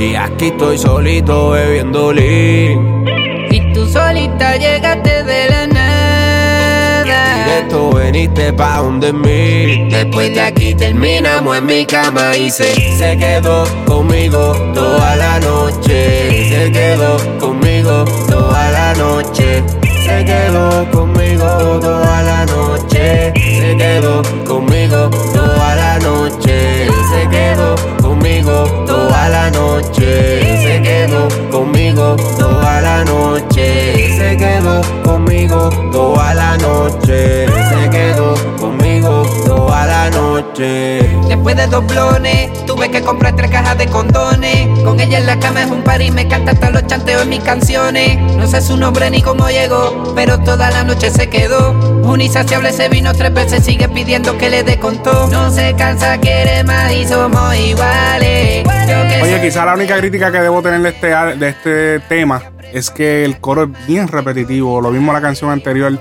Y 0.01 0.15
aquí 0.15 0.47
estoy 0.47 0.79
solito 0.79 1.51
bebiendo 1.51 2.11
lean. 2.11 3.05
Y 3.51 3.71
tú 3.71 3.85
solita 3.85 4.57
llegaste 4.57 5.23
de 5.23 5.47
la 5.47 5.67
nada. 5.67 7.45
Directo 7.45 7.91
veniste 7.93 8.51
pa' 8.51 8.77
donde 8.77 9.13
mí. 9.13 9.89
Después 9.91 10.33
de 10.33 10.41
aquí 10.41 10.73
terminamos 10.73 11.55
en 11.55 11.65
mi 11.67 11.85
cama 11.85 12.35
y 12.35 12.49
se, 12.49 12.73
se 12.97 13.15
quedó 13.15 13.63
conmigo 13.85 14.53
toda 14.73 15.15
la 15.17 15.39
noche. 15.39 16.49
Se 16.49 16.71
quedó 16.71 17.17
conmigo 17.39 18.03
toda 18.27 18.71
la 18.71 18.93
noche. 18.95 19.63
Se 20.11 20.25
quedó 20.25 20.91
conmigo 20.91 21.45
toda 21.79 22.21
la 22.21 22.45
noche. 22.45 23.31
Se 23.33 23.77
quedó 23.77 24.21
conmigo 24.45 25.09
toda 25.33 25.75
la 25.75 25.99
noche. 25.99 26.89
Se 27.11 27.29
quedó 27.29 27.75
conmigo 28.01 28.65
toda 28.85 29.29
la 29.29 29.49
noche. 29.51 30.57
Se 30.61 30.81
quedó 30.81 31.29
conmigo 31.49 32.17
toda 32.37 32.81
la 32.81 33.05
noche. 33.05 34.17
Se 34.17 34.35
quedó 34.35 34.81
conmigo 35.01 35.69
toda 35.93 36.33
la 36.33 36.57
noche. 36.57 37.60
Noche. 40.41 40.99
Después 41.27 41.55
de 41.55 41.67
dos 41.67 41.85
blones, 41.85 42.65
tuve 42.65 42.89
que 42.89 43.01
comprar 43.01 43.35
tres 43.35 43.51
cajas 43.51 43.77
de 43.77 43.87
condones. 43.87 44.67
Con 44.83 44.99
ella 44.99 45.19
en 45.19 45.25
la 45.25 45.39
cama 45.39 45.63
es 45.63 45.71
un 45.71 45.83
par 45.83 46.01
y 46.01 46.11
me 46.11 46.27
canta 46.27 46.51
hasta 46.51 46.69
los 46.69 46.85
chanteos 46.87 47.23
en 47.23 47.29
mis 47.29 47.41
canciones. 47.41 48.19
No 48.35 48.47
sé 48.47 48.61
su 48.61 48.77
nombre 48.77 49.09
ni 49.09 49.21
cómo 49.21 49.49
llegó, 49.49 50.13
pero 50.15 50.39
toda 50.39 50.71
la 50.71 50.83
noche 50.83 51.09
se 51.09 51.29
quedó. 51.29 51.71
Un 52.03 52.21
insaciable 52.21 52.73
se 52.73 52.89
vino 52.89 53.13
tres 53.13 53.33
veces, 53.33 53.63
sigue 53.63 53.87
pidiendo 53.89 54.37
que 54.37 54.49
le 54.49 54.63
dé 54.63 54.79
con 54.79 55.01
todo. 55.03 55.27
No 55.27 55.51
se 55.51 55.73
cansa, 55.75 56.17
quiere 56.19 56.63
más 56.63 56.91
y 56.93 57.05
somos 57.05 57.55
iguales. 57.55 58.67
Oye, 59.21 59.41
quizá 59.41 59.65
la 59.65 59.75
única 59.75 59.97
crítica 59.97 60.31
que 60.31 60.39
debo 60.39 60.61
tener 60.61 60.81
de 60.81 60.89
este, 60.89 61.07
de 61.07 61.49
este 61.49 61.99
tema 62.01 62.41
es 62.73 62.89
que 62.89 63.25
el 63.25 63.39
coro 63.39 63.63
es 63.63 63.87
bien 63.87 64.07
repetitivo. 64.07 64.81
Lo 64.81 64.91
mismo 64.91 65.13
la 65.13 65.21
canción 65.21 65.51
anterior. 65.51 65.99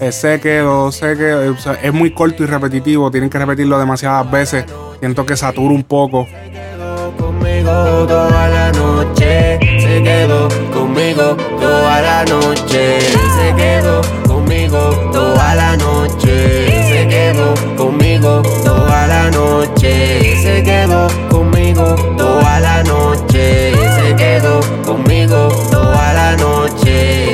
Eh, 0.00 0.12
se 0.12 0.40
quedó, 0.40 0.90
se 0.90 1.14
quedó. 1.14 1.54
Sea, 1.58 1.74
es 1.74 1.92
muy 1.92 2.10
corto 2.10 2.42
y 2.42 2.46
repetitivo. 2.46 3.10
Tienen 3.10 3.28
que 3.28 3.38
repetirlo 3.38 3.78
demasiadas 3.78 4.30
veces. 4.30 4.64
Siento 4.98 5.26
que 5.26 5.36
satura 5.36 5.74
un 5.74 5.84
poco. 5.84 6.26
quedó 6.26 7.12
conmigo 7.18 7.70
toda 8.06 8.48
la 8.48 8.72
noche. 8.72 9.58
Se 9.78 10.02
quedó 10.02 10.48
conmigo 10.72 11.36
toda 11.60 12.00
la 12.00 12.24
noche. 12.24 13.00
Se 13.00 13.54
quedó 13.56 14.00
conmigo 14.26 14.90
toda 15.12 15.54
la 15.54 15.76
noche. 15.76 16.82
Se 16.88 17.06
quedó 17.06 17.54
conmigo 17.76 18.42
toda 18.64 19.06
la 19.06 19.30
noche. 19.30 20.36
Se 20.42 20.62
quedó 20.62 21.08
conmigo 21.28 21.94
toda 22.16 22.58
la 22.60 22.82
noche. 22.84 23.74
Se 23.96 24.16
quedó 24.16 24.60
conmigo 24.82 25.48
toda 25.70 26.12
la 26.14 26.36
noche. 26.36 27.29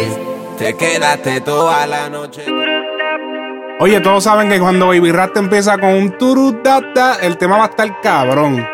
Te 0.66 0.76
quedaste 0.76 1.42
toda 1.42 1.86
la 1.86 2.10
noche. 2.10 2.44
Oye, 3.78 4.00
todos 4.00 4.24
saben 4.24 4.48
que 4.48 4.58
cuando 4.58 4.88
Baby 4.88 5.12
Rasta 5.12 5.38
empieza 5.38 5.78
con 5.78 5.90
un 5.90 6.18
turutata, 6.18 7.18
el 7.22 7.38
tema 7.38 7.56
va 7.56 7.66
a 7.66 7.68
estar 7.68 8.00
cabrón. 8.00 8.66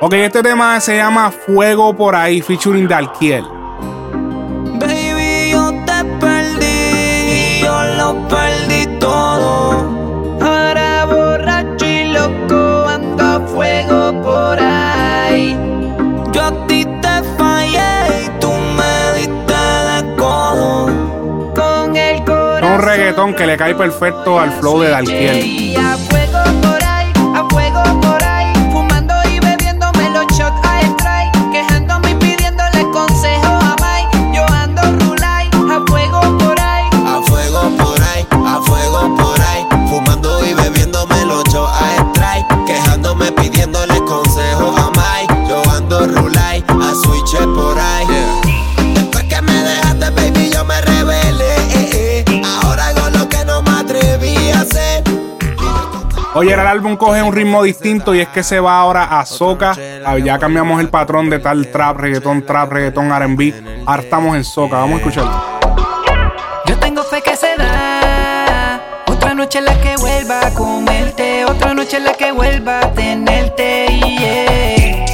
Ok, 0.00 0.14
este 0.14 0.42
tema 0.42 0.80
se 0.80 0.96
llama 0.96 1.30
Fuego 1.30 1.96
por 1.96 2.16
ahí, 2.16 2.42
featuring 2.42 2.88
Dalkiel. 2.88 3.44
Baby, 4.80 5.52
yo 5.52 5.70
te 5.86 6.04
perdí, 6.18 7.60
yo 7.62 7.84
lo 7.96 8.26
perdí 8.26 8.98
todo. 8.98 9.88
Ahora 10.40 11.04
borracho 11.04 11.86
y 11.86 12.08
loco 12.08 12.88
ando 12.88 13.22
a 13.24 13.40
fuego 13.46 14.20
por 14.20 14.58
ahí. 14.58 14.61
Reggaetón 22.82 23.34
que 23.34 23.46
le 23.46 23.56
cae 23.56 23.74
perfecto 23.74 24.38
al 24.38 24.52
flow 24.52 24.80
de 24.80 24.90
Dalkiel. 24.90 25.71
Oye, 56.42 56.54
el 56.54 56.58
álbum 56.58 56.96
coge 56.96 57.22
un 57.22 57.32
ritmo 57.32 57.62
distinto 57.62 58.16
y 58.16 58.20
es 58.20 58.26
que 58.26 58.42
se 58.42 58.58
va 58.58 58.80
ahora 58.80 59.20
a 59.20 59.24
soca. 59.24 59.76
Ah, 60.04 60.18
Ya 60.18 60.40
cambiamos 60.40 60.80
el 60.80 60.88
patrón 60.88 61.30
de 61.30 61.38
tal 61.38 61.68
trap, 61.70 61.98
reggaetón, 61.98 62.44
trap, 62.44 62.72
reggaetón, 62.72 63.10
RB. 63.10 63.52
Ahora 63.86 64.02
estamos 64.02 64.34
en 64.34 64.42
soca. 64.42 64.78
Vamos 64.78 64.94
a 64.94 64.96
escucharlo. 64.98 65.30
Yo 66.66 66.76
tengo 66.78 67.04
fe 67.04 67.22
que 67.22 67.36
se 67.36 67.56
da. 67.56 68.80
Otra 69.06 69.34
noche 69.34 69.60
en 69.60 69.66
la 69.66 69.80
que 69.80 69.96
vuelva 69.98 70.44
a 70.44 70.50
comerte. 70.52 71.44
Otra 71.44 71.74
noche 71.74 71.98
en 71.98 72.04
la 72.06 72.12
que 72.14 72.32
vuelva 72.32 72.80
a 72.80 72.92
tenerte. 72.92 73.86
yeah. 74.18 75.04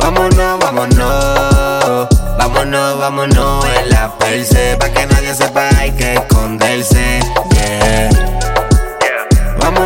Vámonos, 0.00 0.58
vámonos. 0.60 2.08
Vámonos, 2.38 2.98
vámonos 2.98 3.66
en 3.82 3.90
la 3.90 4.10
perse. 4.18 4.78
Pa' 4.80 4.88
que 4.88 5.06
nadie 5.08 5.34
sepa 5.34 5.68
hay 5.78 5.90
que 5.92 6.14
esconderse. 6.14 7.20
Yeah. 7.50 8.08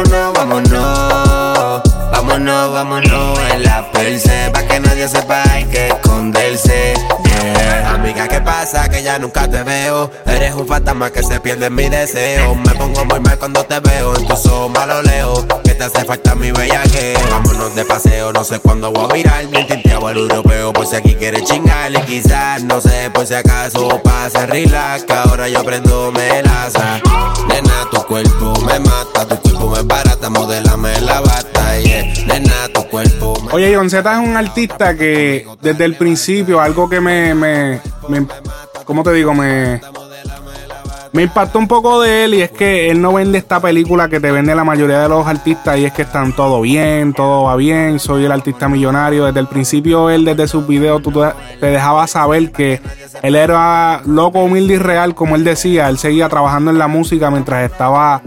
Vámonos, 0.08 0.32
vámonos. 0.32 1.82
Vámonos, 2.10 2.59
vámonos 2.84 3.38
en 3.52 3.62
la 3.62 3.90
perse. 3.92 4.50
Pa' 4.52 4.62
que 4.62 4.80
nadie 4.80 5.06
sepa 5.06 5.42
hay 5.50 5.64
que 5.64 5.88
esconderse. 5.88 6.94
Yeah. 7.24 7.94
Amiga, 7.94 8.26
¿qué 8.26 8.40
pasa? 8.40 8.88
Que 8.88 9.02
ya 9.02 9.18
nunca 9.18 9.48
te 9.48 9.62
veo. 9.62 10.10
Eres 10.24 10.54
un 10.54 10.66
fantasma 10.66 11.10
que 11.10 11.22
se 11.22 11.40
pierde 11.40 11.66
en 11.66 11.74
mi 11.74 11.88
deseo. 11.88 12.54
Me 12.54 12.72
pongo 12.74 13.04
muy 13.04 13.20
mal 13.20 13.38
cuando 13.38 13.62
te 13.64 13.80
veo. 13.80 14.16
En 14.16 14.26
tus 14.26 14.46
ojos 14.46 14.70
malo 14.70 15.02
leo. 15.02 15.46
Que 15.62 15.74
te 15.74 15.84
hace 15.84 16.04
falta 16.04 16.34
mi 16.34 16.52
bellaje. 16.52 17.14
Vámonos 17.30 17.74
de 17.74 17.84
paseo, 17.84 18.32
no 18.32 18.44
sé 18.44 18.60
cuándo 18.60 18.90
voy 18.92 19.10
a 19.10 19.14
virar. 19.14 19.46
Bien 19.48 19.66
tinteado 19.66 20.06
al 20.06 20.16
europeo, 20.16 20.72
por 20.72 20.86
si 20.86 20.96
aquí 20.96 21.14
quieres 21.14 21.44
chingar. 21.44 21.92
Y 21.92 22.00
quizás, 22.02 22.62
no 22.62 22.80
sé, 22.80 23.10
por 23.10 23.26
si 23.26 23.34
acaso 23.34 24.00
pasa 24.02 24.46
relax. 24.46 25.04
Que 25.04 25.12
ahora 25.12 25.48
yo 25.48 25.62
prendo 25.64 26.10
melaza. 26.12 27.00
Nena, 27.46 27.86
tu 27.90 28.02
cuerpo 28.04 28.54
me 28.62 28.80
mata. 28.80 29.26
Tu 29.26 29.36
cuerpo 29.36 29.68
me 29.68 29.82
barata. 29.82 30.30
Modelame 30.30 30.98
la 31.02 31.20
bata. 31.20 31.78
Yeah. 31.80 32.04
Nena, 32.26 32.68
Oye, 33.52 33.74
John 33.74 33.90
Z 33.90 34.12
es 34.12 34.28
un 34.28 34.36
artista 34.36 34.96
que 34.96 35.46
desde 35.60 35.84
el 35.84 35.96
principio, 35.96 36.60
algo 36.60 36.88
que 36.88 37.00
me, 37.00 37.34
me, 37.34 37.80
¿cómo 38.84 39.02
te 39.02 39.12
digo? 39.12 39.34
Me, 39.34 39.80
me 41.12 41.22
impactó 41.22 41.58
un 41.58 41.66
poco 41.66 42.00
de 42.00 42.24
él 42.24 42.34
y 42.34 42.42
es 42.42 42.50
que 42.50 42.90
él 42.90 43.02
no 43.02 43.14
vende 43.14 43.38
esta 43.38 43.60
película 43.60 44.08
que 44.08 44.20
te 44.20 44.30
vende 44.30 44.54
la 44.54 44.62
mayoría 44.62 45.00
de 45.00 45.08
los 45.08 45.26
artistas 45.26 45.78
y 45.78 45.84
es 45.84 45.92
que 45.92 46.02
están 46.02 46.32
todo 46.32 46.60
bien, 46.60 47.12
todo 47.12 47.44
va 47.44 47.56
bien, 47.56 47.98
soy 47.98 48.24
el 48.24 48.32
artista 48.32 48.68
millonario. 48.68 49.24
Desde 49.24 49.40
el 49.40 49.48
principio 49.48 50.08
él, 50.10 50.24
desde 50.24 50.46
sus 50.46 50.66
videos, 50.66 51.02
tú 51.02 51.10
te 51.10 51.66
dejaba 51.66 52.06
saber 52.06 52.52
que 52.52 52.80
él 53.22 53.34
era 53.34 54.02
loco, 54.06 54.40
humilde 54.40 54.74
y 54.74 54.78
real, 54.78 55.14
como 55.14 55.34
él 55.34 55.42
decía. 55.42 55.88
Él 55.88 55.98
seguía 55.98 56.28
trabajando 56.28 56.70
en 56.70 56.78
la 56.78 56.86
música 56.86 57.30
mientras 57.30 57.70
estaba 57.70 58.22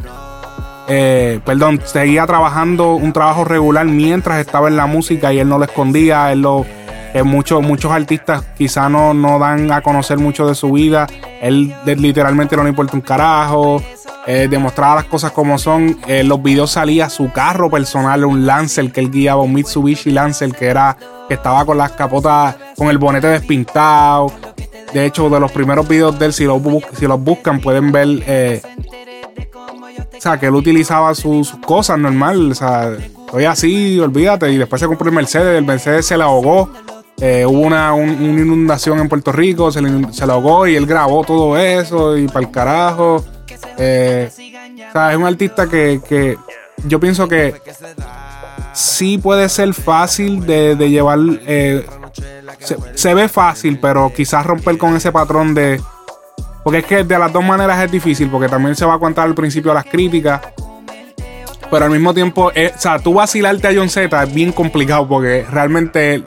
eh, 0.88 1.40
perdón, 1.46 1.82
seguía 1.86 2.26
trabajando 2.26 2.96
un 2.96 3.14
trabajo 3.14 3.46
regular 3.46 3.86
mientras 3.86 4.40
estaba 4.40 4.68
en 4.68 4.76
la 4.76 4.86
música 4.86 5.34
y 5.34 5.40
él 5.40 5.48
no 5.50 5.58
lo 5.58 5.66
escondía. 5.66 6.32
Él 6.32 6.42
lo, 6.42 6.66
eh, 7.14 7.24
muchos, 7.24 7.62
muchos 7.62 7.92
artistas 7.92 8.44
quizá 8.58 8.90
no, 8.90 9.14
no 9.14 9.40
dan 9.40 9.72
a 9.72 9.82
conocer 9.82 10.18
mucho 10.18 10.48
de 10.48 10.56
su 10.56 10.72
vida. 10.72 11.08
Él 11.42 11.74
literalmente 11.86 12.56
no 12.56 12.64
le 12.64 12.70
importa 12.70 12.96
un 12.96 13.02
carajo. 13.02 13.82
eh, 14.26 14.48
demostraba 14.50 14.96
las 14.96 15.06
cosas 15.06 15.32
como 15.32 15.58
son. 15.58 15.98
En 16.08 16.28
los 16.28 16.42
videos 16.42 16.72
salía 16.72 17.10
su 17.10 17.32
carro 17.32 17.70
personal, 17.70 18.26
un 18.26 18.46
Lancer 18.46 18.92
que 18.92 19.02
él 19.02 19.12
guiaba, 19.12 19.42
un 19.42 19.54
Mitsubishi 19.54 20.12
Lancer 20.12 20.54
que 20.54 20.68
era 20.68 20.98
que 21.28 21.36
estaba 21.36 21.66
con 21.66 21.78
las 21.78 21.92
capotas, 21.94 22.56
con 22.78 22.90
el 22.90 22.98
bonete 22.98 23.28
despintado. 23.28 24.32
De 24.94 25.06
hecho, 25.06 25.30
de 25.30 25.40
los 25.40 25.52
primeros 25.52 25.88
videos 25.88 26.18
de 26.20 26.28
él, 26.28 26.34
si 26.34 26.46
los, 26.46 26.62
si 26.98 27.08
los 27.08 27.20
buscan, 27.20 27.60
pueden 27.60 27.92
ver 27.92 28.08
sea, 30.24 30.40
que 30.40 30.48
él 30.48 30.56
utilizaba 30.56 31.14
sus, 31.16 31.52
cosas 31.66 32.00
normal. 32.00 32.52
O 32.52 32.56
sea, 32.56 32.92
estoy 33.26 33.46
así, 33.46 34.00
olvídate. 34.00 34.52
Y 34.52 34.58
después 34.58 34.80
se 34.80 34.88
compró 34.88 35.08
el 35.10 35.16
Mercedes. 35.16 35.58
El 35.58 35.66
Mercedes 35.66 36.06
se 36.06 36.18
le 36.18 36.24
ahogó. 36.24 36.70
Eh, 37.20 37.46
hubo 37.46 37.60
una, 37.60 37.94
un- 37.94 38.10
una 38.10 38.42
inundación 38.42 39.00
en 39.00 39.08
Puerto 39.10 39.32
Rico. 39.32 39.72
Se 39.72 39.82
le, 39.82 40.12
se 40.14 40.24
ahogó 40.24 40.68
y 40.68 40.76
él 40.76 40.86
grabó 40.86 41.24
todo 41.24 41.58
eso. 41.58 42.18
Y 42.18 42.28
para 42.28 42.40
el 42.46 42.52
carajo. 42.52 43.24
Eh, 43.78 44.30
es 44.32 45.16
un 45.18 45.26
artista 45.26 45.68
que, 45.68 46.02
que 46.08 46.38
yo 46.86 47.00
pienso 47.00 47.28
que 47.28 47.56
sí 48.74 49.18
puede 49.18 49.50
ser 49.50 49.74
fácil 49.74 50.46
de, 50.46 50.76
de 50.76 50.90
llevar. 50.90 51.20
eh, 51.46 51.86
se, 52.60 52.78
se 52.96 53.14
ve 53.14 53.28
fácil, 53.28 53.80
pero 53.80 54.12
quizás 54.16 54.46
romper 54.46 54.78
con 54.78 54.96
ese 54.96 55.12
patrón 55.12 55.54
de. 55.54 55.82
Porque 56.64 56.80
es 56.80 56.86
que 56.86 57.04
de 57.04 57.20
las 57.20 57.32
dos 57.34 57.44
maneras 57.44 57.84
es 57.84 57.92
difícil, 57.92 58.30
porque 58.30 58.48
también 58.48 58.76
se 58.76 58.86
va 58.86 58.94
a 58.96 59.00
contar 59.00 59.26
al 59.28 59.36
principio 59.36 59.74
las 59.74 59.86
críticas. 59.86 60.42
Pero 61.70 61.86
al 61.86 61.92
mismo 61.92 62.14
tiempo, 62.14 62.52
eh, 62.54 62.72
o 62.76 62.80
sea, 62.80 63.00
tú 63.00 63.16
vacilarte 63.16 63.68
a 63.68 63.74
John 63.76 63.90
Z 63.90 64.24
es 64.24 64.34
bien 64.34 64.52
complicado 64.52 65.08
porque 65.08 65.46
realmente 65.52 66.14
él, 66.16 66.26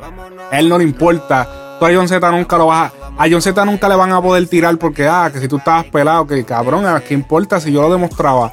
él 0.52 0.68
no 0.68 0.78
le 0.78 0.84
importa. 0.84 1.76
Tú 1.78 1.86
a 1.86 1.94
John 1.94 2.08
Z 2.08 2.30
nunca 2.32 2.58
lo 2.58 2.66
vas 2.66 2.92
a. 2.92 3.06
A 3.24 3.28
John 3.30 3.40
Z 3.40 3.64
nunca 3.64 3.88
le 3.88 3.94
van 3.96 4.12
a 4.12 4.20
poder 4.20 4.46
tirar 4.46 4.76
porque, 4.76 5.06
ah, 5.06 5.30
que 5.32 5.38
si 5.40 5.48
tú 5.48 5.56
estabas 5.56 5.84
pelado, 5.86 6.26
que 6.26 6.44
cabrón, 6.44 6.84
¿a 6.84 7.00
qué 7.00 7.14
importa 7.14 7.60
si 7.60 7.72
yo 7.72 7.80
lo 7.82 7.90
demostraba? 7.90 8.52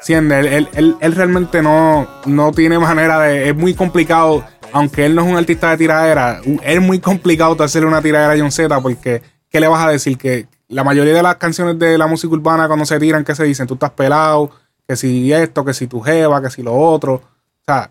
¿Entiendes? 0.00 0.46
Él, 0.52 0.68
él, 0.74 0.96
él- 1.00 1.14
realmente 1.16 1.62
no, 1.62 2.06
no 2.26 2.52
tiene 2.52 2.78
manera 2.78 3.18
de. 3.20 3.48
Es 3.48 3.56
muy 3.56 3.74
complicado, 3.74 4.44
aunque 4.72 5.06
él 5.06 5.14
no 5.16 5.22
es 5.22 5.28
un 5.28 5.36
artista 5.36 5.70
de 5.70 5.78
tiradera, 5.78 6.40
es 6.62 6.80
muy 6.80 7.00
complicado 7.00 7.56
hacerle 7.64 7.88
una 7.88 8.00
tiradera 8.00 8.34
a 8.34 8.38
John 8.38 8.52
Z 8.52 8.80
porque, 8.80 9.20
¿qué 9.50 9.58
le 9.58 9.66
vas 9.66 9.84
a 9.84 9.90
decir? 9.90 10.16
Que 10.16 10.46
la 10.68 10.84
mayoría 10.84 11.14
de 11.14 11.22
las 11.22 11.36
canciones 11.36 11.78
de 11.78 11.98
la 11.98 12.06
música 12.06 12.32
urbana, 12.34 12.66
cuando 12.66 12.84
se 12.84 12.98
tiran, 12.98 13.24
¿qué 13.24 13.34
se 13.34 13.44
dicen? 13.44 13.66
Tú 13.66 13.74
estás 13.74 13.90
pelado, 13.90 14.50
que 14.86 14.96
si 14.96 15.32
esto, 15.32 15.64
que 15.64 15.74
si 15.74 15.86
tu 15.86 16.00
jeva, 16.00 16.40
que 16.42 16.50
si 16.50 16.62
lo 16.62 16.74
otro. 16.74 17.14
O 17.14 17.64
sea, 17.66 17.90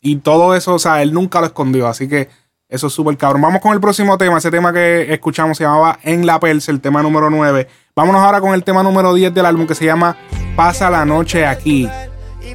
y 0.00 0.16
todo 0.16 0.54
eso, 0.54 0.74
o 0.74 0.78
sea, 0.78 1.02
él 1.02 1.12
nunca 1.12 1.40
lo 1.40 1.46
escondió, 1.46 1.88
así 1.88 2.08
que 2.08 2.28
eso 2.68 2.86
es 2.86 2.92
súper 2.92 3.16
cabrón. 3.16 3.42
Vamos 3.42 3.60
con 3.60 3.72
el 3.72 3.80
próximo 3.80 4.18
tema. 4.18 4.38
Ese 4.38 4.50
tema 4.50 4.72
que 4.72 5.12
escuchamos 5.12 5.56
se 5.56 5.64
llamaba 5.64 5.98
En 6.02 6.26
la 6.26 6.40
Perse, 6.40 6.70
el 6.70 6.80
tema 6.80 7.02
número 7.02 7.30
9. 7.30 7.68
Vámonos 7.94 8.20
ahora 8.22 8.40
con 8.40 8.54
el 8.54 8.64
tema 8.64 8.82
número 8.82 9.14
10 9.14 9.32
del 9.32 9.46
álbum 9.46 9.66
que 9.66 9.74
se 9.74 9.84
llama 9.84 10.16
Pasa 10.56 10.90
la 10.90 11.04
noche 11.04 11.46
aquí. 11.46 11.88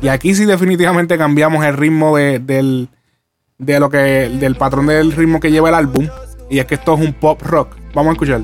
Y 0.02 0.08
aquí 0.08 0.36
sí 0.36 0.46
definitivamente 0.46 1.18
cambiamos 1.18 1.64
el 1.66 1.78
ritmo 1.78 2.18
de, 2.18 2.40
del, 2.40 2.90
de 3.58 3.80
lo 3.80 3.90
que, 3.90 3.98
del 3.98 4.56
patrón 4.56 4.88
del 4.88 5.12
ritmo 5.12 5.40
que 5.40 5.52
lleva 5.52 5.70
el 5.70 5.76
álbum. 5.76 6.08
Y 6.50 6.60
es 6.60 6.66
que 6.66 6.76
esto 6.76 6.96
es 6.96 7.00
un 7.00 7.14
pop 7.14 7.42
rock. 7.42 7.79
Vamos 7.94 8.12
a 8.12 8.14
escuchar. 8.14 8.42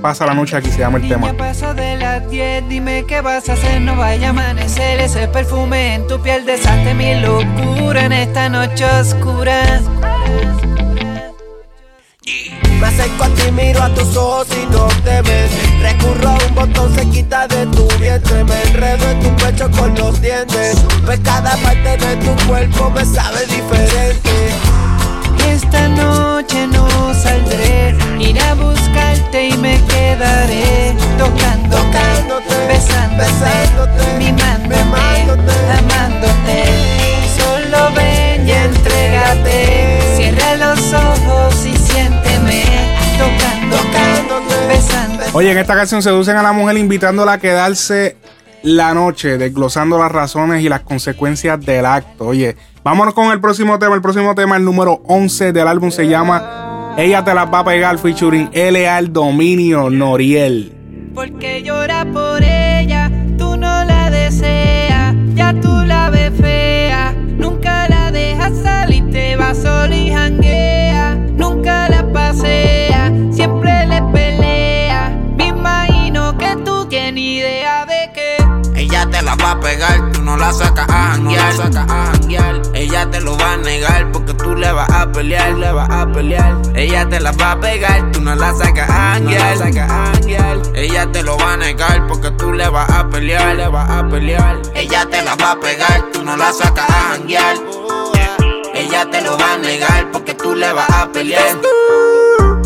Pasa 0.00 0.26
la 0.26 0.34
noche 0.34 0.56
aquí 0.56 0.70
se 0.70 0.78
llama 0.78 0.98
el 0.98 1.08
tema. 1.08 1.32
Paso 1.32 1.74
de 1.74 1.96
las 1.96 2.28
10, 2.30 2.68
dime 2.68 3.04
qué 3.06 3.20
vas 3.20 3.48
a 3.48 3.54
hacer, 3.54 3.80
no 3.80 3.96
vaya 3.96 4.28
a 4.28 4.30
amanecer 4.30 5.00
ese 5.00 5.26
perfume 5.28 5.94
en 5.94 6.06
tu 6.06 6.20
piel, 6.20 6.44
desate 6.44 6.94
mi 6.94 7.14
locura 7.20 8.04
en 8.04 8.12
esta 8.12 8.48
noche 8.48 8.84
oscura. 8.84 9.80
Me 12.80 12.86
acerco 12.86 13.24
a 13.24 13.28
ti, 13.30 13.50
miro 13.52 13.82
a 13.82 13.88
tus 13.94 14.16
ojos 14.16 14.48
y 14.52 14.66
no 14.70 14.86
te 15.02 15.22
ves. 15.22 15.50
Recurro 15.80 16.28
a 16.28 16.38
un 16.46 16.54
botón, 16.54 16.94
se 16.94 17.08
quita 17.08 17.48
de 17.48 17.66
tu 17.66 17.88
vientre. 17.98 18.44
Me 18.44 18.62
enredo 18.64 19.10
en 19.10 19.20
tu 19.20 19.36
pecho 19.36 19.70
con 19.70 19.94
los 19.94 20.20
dientes. 20.20 20.84
Pues 21.04 21.18
cada 21.20 21.56
parte 21.56 21.96
de 21.96 22.16
tu 22.16 22.46
cuerpo 22.46 22.90
me 22.90 23.04
sabe 23.04 23.46
diferente. 23.46 24.65
Esta 25.52 25.88
noche 25.88 26.66
no 26.68 26.88
saldré, 27.14 27.94
iré 28.18 28.40
a 28.40 28.54
buscarte 28.54 29.48
y 29.48 29.56
me 29.58 29.80
quedaré 29.84 30.94
tocándote, 31.18 31.76
Tocándote, 31.76 32.66
besándote, 32.68 33.30
besándote, 33.30 34.18
mimándote, 34.18 34.84
mimándote. 34.84 35.52
amándote. 35.78 36.64
Solo 37.38 37.94
ven 37.94 38.46
y 38.48 38.52
entrégate, 38.52 39.98
cierra 40.16 40.56
los 40.56 40.92
ojos 40.92 41.66
y 41.66 41.76
siénteme 41.76 42.64
tocándote, 43.18 43.82
Tocándote. 43.82 44.66
besándote. 44.68 45.30
Oye, 45.32 45.52
en 45.52 45.58
esta 45.58 45.74
canción 45.74 46.02
seducen 46.02 46.36
a 46.36 46.42
la 46.42 46.52
mujer 46.52 46.76
invitándola 46.76 47.34
a 47.34 47.38
quedarse 47.38 48.16
la 48.62 48.94
noche, 48.94 49.38
desglosando 49.38 49.98
las 49.98 50.10
razones 50.10 50.62
y 50.62 50.68
las 50.68 50.80
consecuencias 50.80 51.60
del 51.64 51.86
acto. 51.86 52.26
Oye, 52.26 52.56
vámonos 52.86 53.14
con 53.14 53.32
el 53.32 53.40
próximo 53.40 53.80
tema. 53.80 53.96
El 53.96 54.00
próximo 54.00 54.32
tema, 54.36 54.56
el 54.56 54.64
número 54.64 55.00
11 55.06 55.52
del 55.52 55.66
álbum, 55.66 55.90
se 55.90 56.06
llama 56.06 56.94
Ella 56.96 57.24
te 57.24 57.34
las 57.34 57.52
va 57.52 57.58
a 57.58 57.64
pegar, 57.64 57.98
featuring 57.98 58.48
L. 58.52 58.88
al 58.88 59.12
Dominio 59.12 59.90
Noriel. 59.90 60.72
Porque 61.12 61.64
llora 61.64 62.06
por 62.12 62.44
ella, 62.44 63.10
tú 63.36 63.56
no 63.56 63.84
la 63.84 64.08
deseas, 64.10 65.16
ya 65.34 65.52
tú 65.60 65.82
la 65.84 66.10
ves 66.10 66.30
fea, 66.40 67.12
nunca 67.26 67.88
la 67.88 68.12
dejas 68.12 68.56
salir, 68.62 69.10
te 69.10 69.34
va 69.34 69.52
sola 69.52 69.96
y 69.96 70.12
janguea, 70.12 71.16
nunca 71.36 71.88
la 71.88 72.06
pasea, 72.12 73.12
siempre 73.32 73.84
le 73.88 74.00
pelea, 74.12 75.18
me 75.36 75.48
imagino 75.48 76.38
que 76.38 76.54
tú 76.64 76.86
tienes 76.86 77.24
idea 77.24 77.84
de 77.84 78.12
que 78.14 78.80
Ella 78.80 79.08
te 79.10 79.22
la 79.22 79.34
va 79.34 79.52
a 79.52 79.60
pegar, 79.60 80.05
la 80.46 80.52
sacas 80.52 80.86
a 80.88 81.16
janguear. 82.12 82.62
Ella 82.74 83.10
te 83.10 83.20
lo 83.20 83.36
va 83.36 83.52
a 83.52 83.56
negar 83.56 84.12
porque 84.12 84.34
tú 84.34 84.54
le 84.54 84.70
vas 84.70 84.88
a 84.90 85.10
pelear, 85.10 85.54
le 85.54 85.72
vas 85.72 85.90
a 85.90 86.06
pelear. 86.12 86.62
Ella 86.74 87.08
te 87.08 87.18
la 87.20 87.32
va 87.32 87.52
a 87.52 87.60
pegar, 87.60 88.12
tú 88.12 88.20
no 88.20 88.34
la 88.34 88.54
sacas 88.54 88.88
a 88.88 89.14
janguear. 89.14 90.58
Ella 90.74 91.10
te 91.10 91.22
lo 91.22 91.36
va 91.36 91.54
a 91.54 91.56
negar 91.56 92.06
porque 92.06 92.30
tú 92.32 92.52
le 92.52 92.68
vas 92.68 92.88
a 92.90 93.08
pelear, 93.08 93.56
le 93.56 93.68
vas 93.68 93.90
a 93.90 94.08
pelear. 94.08 94.62
Ella 94.74 95.06
te 95.10 95.22
la 95.22 95.34
va 95.34 95.52
a 95.52 95.60
pegar, 95.60 96.10
tú 96.12 96.22
no 96.22 96.36
la 96.36 96.52
sacas 96.52 96.88
a 96.88 97.10
janguear. 97.10 97.56
Ella 98.74 99.10
te 99.10 99.22
lo 99.22 99.36
va 99.38 99.54
a 99.54 99.58
negar 99.58 100.10
porque 100.12 100.34
tú 100.34 100.54
le 100.54 100.72
vas 100.72 100.90
a 100.90 101.10
pelear. 101.10 101.56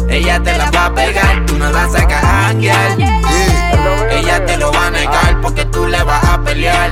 Ella 0.08 0.42
te 0.42 0.58
la 0.58 0.70
va 0.70 0.86
a 0.86 0.94
pegar, 0.94 1.46
tú 1.46 1.56
no 1.56 1.70
la 1.70 1.88
sacas 1.88 2.24
a 2.24 2.48
janguear. 2.48 4.09
Ella 4.20 4.44
te 4.44 4.58
lo 4.58 4.70
va 4.70 4.88
a 4.88 4.90
negar 4.90 5.40
porque 5.40 5.64
tú 5.64 5.86
le 5.86 6.02
vas 6.02 6.22
a 6.24 6.42
pelear. 6.42 6.90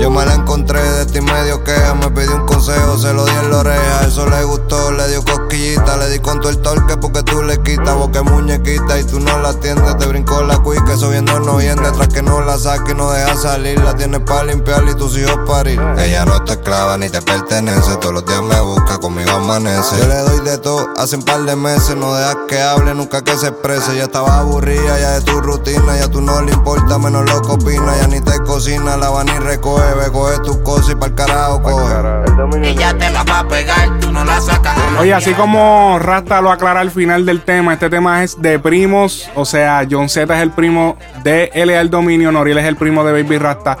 Yo 0.00 0.10
me 0.10 0.26
la 0.26 0.34
encontré 0.34 0.82
de 0.82 1.06
ti 1.06 1.20
medio 1.20 1.62
queja, 1.62 1.94
me 1.94 2.10
pidió 2.10 2.34
un 2.34 2.46
consejo, 2.46 2.98
se 2.98 3.12
lo 3.12 3.24
di 3.24 3.30
en 3.30 3.50
la 3.52 3.58
oreja, 3.58 4.06
eso 4.08 4.26
le 4.26 4.42
gustó, 4.42 4.90
le 4.90 5.06
dio 5.08 5.24
cosquillita, 5.24 5.96
le 5.98 6.10
di 6.10 6.18
con 6.18 6.40
todo 6.40 6.50
el 6.50 6.58
torque 6.58 6.96
porque 6.96 7.22
tú 7.22 7.44
le 7.44 7.62
quitas, 7.62 7.96
es 8.12 8.22
muñequita 8.24 8.98
y 8.98 9.04
tú 9.04 9.20
no 9.20 9.38
la 9.38 9.50
atiendes, 9.50 9.96
te 9.98 10.06
brincó 10.06 10.42
la 10.42 10.58
cuica, 10.58 10.94
eso 10.94 11.10
viendo 11.10 11.38
no 11.38 11.58
viene, 11.58 11.80
detrás 11.80 12.08
que 12.08 12.22
no 12.22 12.40
la 12.40 12.58
saque 12.58 12.90
y 12.90 12.94
no 12.94 13.10
deja 13.12 13.36
salir, 13.36 13.78
la 13.80 13.94
tienes 13.94 14.20
para 14.20 14.44
limpiar 14.44 14.82
y 14.88 14.94
tus 14.94 15.16
hijos 15.16 15.38
parir. 15.46 15.80
Ella 15.98 16.24
no 16.24 16.42
te 16.42 16.54
esclava 16.54 16.98
ni 16.98 17.08
te 17.08 17.22
pertenece, 17.22 17.96
todos 18.00 18.14
los 18.14 18.26
días 18.26 18.42
me 18.42 18.60
busca, 18.60 18.98
conmigo 18.98 19.30
amanece. 19.30 19.96
Yo 19.98 20.08
le 20.08 20.18
doy 20.18 20.40
de 20.40 20.58
todo, 20.58 20.88
hace 20.96 21.14
un 21.16 21.22
par 21.22 21.40
de 21.42 21.54
meses, 21.54 21.94
no 21.96 22.14
dejas 22.14 22.36
que 22.48 22.60
hable, 22.60 22.94
nunca 22.94 23.22
que 23.22 23.36
se 23.36 23.46
exprese, 23.46 23.96
ya 23.96 24.04
estaba 24.04 24.38
aburrida 24.38 24.98
ya 24.98 25.10
de 25.12 25.20
tu 25.20 25.40
rutina, 25.40 25.96
ya 25.96 26.08
tú 26.08 26.20
no 26.20 26.42
le 26.42 26.52
importa, 26.64 26.98
menos 26.98 27.30
lo 27.30 27.42
que 27.42 27.52
opina, 27.52 27.92
ya 28.00 28.06
ni 28.06 28.22
te 28.22 28.38
cocina, 28.38 28.96
la 28.96 29.10
van 29.10 29.28
y 29.28 29.38
recoge, 29.38 29.94
ve, 29.96 30.10
coge 30.10 30.38
tus 30.38 30.56
cosas 30.58 30.92
y 30.92 30.94
pa'l 30.94 31.14
carajo 31.14 31.62
coge. 31.62 32.70
Ella 32.70 32.96
te 32.96 33.10
la 33.10 33.22
va 33.22 33.40
a 33.40 33.48
pegar, 33.48 34.00
tú 34.00 34.10
no 34.10 34.24
la 34.24 34.40
sacas 34.40 34.74
Oye, 34.98 35.12
así 35.12 35.34
como 35.34 35.98
Rasta 35.98 36.40
lo 36.40 36.50
aclara 36.50 36.80
al 36.80 36.90
final 36.90 37.26
del 37.26 37.42
tema, 37.42 37.74
este 37.74 37.90
tema 37.90 38.24
es 38.24 38.40
de 38.40 38.58
primos. 38.58 39.28
O 39.34 39.44
sea, 39.44 39.86
John 39.88 40.08
Z 40.08 40.34
es 40.34 40.42
el 40.42 40.52
primo 40.52 40.96
de 41.22 41.50
L.A. 41.52 41.82
el 41.82 41.90
Dominio, 41.90 42.32
Noriel 42.32 42.56
es 42.56 42.64
el 42.64 42.76
primo 42.76 43.04
de 43.04 43.12
Baby 43.12 43.36
Rasta. 43.36 43.76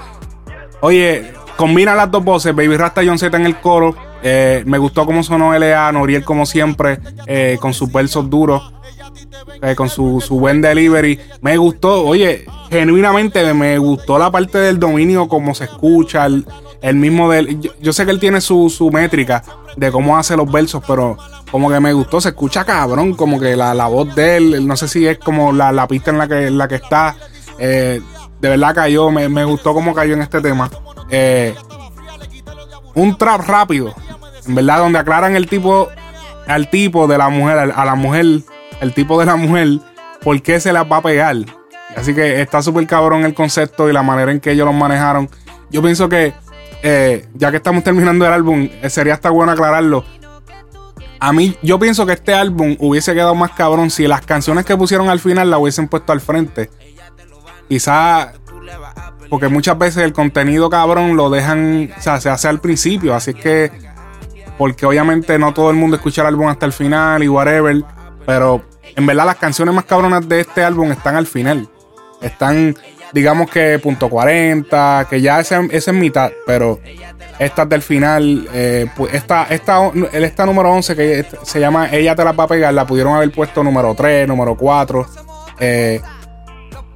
Oye, 0.82 1.32
combina 1.56 1.94
las 1.94 2.10
dos 2.10 2.22
voces, 2.22 2.54
Baby 2.54 2.76
Rasta 2.76 3.02
y 3.02 3.08
John 3.08 3.18
Z 3.18 3.34
en 3.34 3.46
el 3.46 3.56
coro. 3.60 3.94
Eh, 4.22 4.62
me 4.66 4.76
gustó 4.76 5.06
cómo 5.06 5.22
sonó 5.22 5.54
L.A., 5.54 5.90
Noriel 5.90 6.24
como 6.24 6.44
siempre, 6.44 7.00
eh, 7.26 7.56
con 7.60 7.72
sus 7.72 7.90
versos 7.90 8.28
duros, 8.28 8.74
eh, 9.62 9.74
con 9.74 9.88
su, 9.88 10.20
su 10.20 10.38
buen 10.38 10.60
delivery. 10.60 11.18
Me 11.40 11.56
gustó, 11.56 12.04
oye, 12.04 12.46
genuinamente 12.70 13.52
me 13.54 13.78
gustó 13.78 14.18
la 14.18 14.30
parte 14.30 14.58
del 14.58 14.78
dominio, 14.78 15.28
cómo 15.28 15.54
se 15.54 15.64
escucha, 15.64 16.26
el, 16.26 16.46
el 16.82 16.96
mismo 16.96 17.30
del... 17.30 17.60
Yo, 17.60 17.72
yo 17.80 17.92
sé 17.92 18.04
que 18.04 18.10
él 18.10 18.20
tiene 18.20 18.40
su, 18.40 18.70
su 18.70 18.90
métrica 18.90 19.42
de 19.76 19.90
cómo 19.90 20.16
hace 20.16 20.36
los 20.36 20.50
versos, 20.50 20.82
pero 20.86 21.16
como 21.50 21.70
que 21.70 21.80
me 21.80 21.92
gustó, 21.92 22.20
se 22.20 22.30
escucha 22.30 22.64
cabrón, 22.64 23.14
como 23.14 23.40
que 23.40 23.56
la, 23.56 23.74
la 23.74 23.86
voz 23.86 24.14
de 24.14 24.36
él, 24.36 24.66
no 24.66 24.76
sé 24.76 24.88
si 24.88 25.06
es 25.06 25.18
como 25.18 25.52
la, 25.52 25.72
la 25.72 25.86
pista 25.88 26.10
en 26.10 26.18
la 26.18 26.28
que, 26.28 26.46
en 26.46 26.58
la 26.58 26.68
que 26.68 26.76
está. 26.76 27.16
eh, 27.58 28.00
de 28.40 28.48
verdad 28.50 28.74
cayó, 28.74 29.10
me, 29.10 29.28
me 29.28 29.44
gustó 29.44 29.72
cómo 29.72 29.94
cayó 29.94 30.14
en 30.14 30.22
este 30.22 30.40
tema. 30.40 30.70
Eh, 31.08 31.54
un 32.94 33.16
trap 33.16 33.40
rápido, 33.48 33.94
en 34.46 34.54
verdad, 34.54 34.78
donde 34.78 34.98
aclaran 34.98 35.34
el 35.34 35.46
tipo, 35.48 35.88
al 36.46 36.68
tipo 36.68 37.06
de 37.06 37.16
la 37.18 37.28
mujer, 37.30 37.72
a 37.74 37.84
la 37.84 37.94
mujer, 37.94 38.40
el 38.84 38.94
tipo 38.94 39.18
de 39.18 39.26
la 39.26 39.36
mujer, 39.36 39.80
por 40.22 40.40
qué 40.40 40.60
se 40.60 40.72
las 40.72 40.84
va 40.90 40.98
a 40.98 41.02
pegar. 41.02 41.36
Así 41.96 42.14
que 42.14 42.40
está 42.40 42.62
súper 42.62 42.86
cabrón 42.86 43.24
el 43.24 43.34
concepto 43.34 43.88
y 43.88 43.92
la 43.92 44.02
manera 44.02 44.30
en 44.30 44.40
que 44.40 44.52
ellos 44.52 44.66
lo 44.66 44.72
manejaron. 44.72 45.28
Yo 45.70 45.82
pienso 45.82 46.08
que, 46.08 46.34
eh, 46.82 47.28
ya 47.34 47.50
que 47.50 47.56
estamos 47.56 47.82
terminando 47.82 48.26
el 48.26 48.32
álbum, 48.32 48.68
eh, 48.82 48.90
sería 48.90 49.14
hasta 49.14 49.30
bueno 49.30 49.52
aclararlo. 49.52 50.04
A 51.20 51.32
mí, 51.32 51.56
yo 51.62 51.78
pienso 51.78 52.04
que 52.04 52.12
este 52.12 52.34
álbum 52.34 52.76
hubiese 52.80 53.14
quedado 53.14 53.34
más 53.34 53.52
cabrón 53.52 53.90
si 53.90 54.06
las 54.06 54.20
canciones 54.26 54.64
que 54.64 54.76
pusieron 54.76 55.08
al 55.08 55.20
final 55.20 55.50
la 55.50 55.58
hubiesen 55.58 55.88
puesto 55.88 56.12
al 56.12 56.20
frente. 56.20 56.70
Quizá 57.68 58.32
porque 59.30 59.48
muchas 59.48 59.78
veces 59.78 60.04
el 60.04 60.12
contenido 60.12 60.68
cabrón 60.68 61.16
lo 61.16 61.30
dejan, 61.30 61.90
o 61.96 62.00
sea, 62.00 62.20
se 62.20 62.28
hace 62.28 62.48
al 62.48 62.60
principio, 62.60 63.14
así 63.14 63.34
que 63.34 63.72
porque 64.58 64.86
obviamente 64.86 65.38
no 65.38 65.52
todo 65.52 65.70
el 65.70 65.76
mundo 65.76 65.96
escucha 65.96 66.22
el 66.22 66.28
álbum 66.28 66.48
hasta 66.48 66.66
el 66.66 66.72
final 66.72 67.22
y 67.22 67.28
whatever, 67.28 67.84
pero 68.26 68.62
en 68.96 69.06
verdad 69.06 69.26
las 69.26 69.36
canciones 69.36 69.74
más 69.74 69.84
cabronas 69.84 70.28
de 70.28 70.40
este 70.40 70.62
álbum 70.62 70.92
están 70.92 71.16
al 71.16 71.26
final. 71.26 71.68
Están, 72.20 72.76
digamos 73.12 73.50
que 73.50 73.78
punto 73.78 74.08
40, 74.08 75.06
que 75.10 75.20
ya 75.20 75.40
esa, 75.40 75.60
es 75.70 75.92
mitad, 75.92 76.30
pero 76.46 76.80
estas 77.38 77.68
del 77.68 77.82
final, 77.82 78.48
eh, 78.52 78.86
pues 78.96 79.12
esta, 79.14 79.44
esta, 79.50 80.46
número 80.46 80.70
11 80.72 80.96
que 80.96 81.26
se 81.42 81.60
llama 81.60 81.90
Ella 81.90 82.14
te 82.14 82.24
la 82.24 82.32
va 82.32 82.44
a 82.44 82.48
pegar, 82.48 82.72
la 82.72 82.86
pudieron 82.86 83.14
haber 83.14 83.30
puesto 83.32 83.62
número 83.62 83.94
3, 83.94 84.26
número 84.28 84.56
4. 84.56 85.06
Eh, 85.60 86.00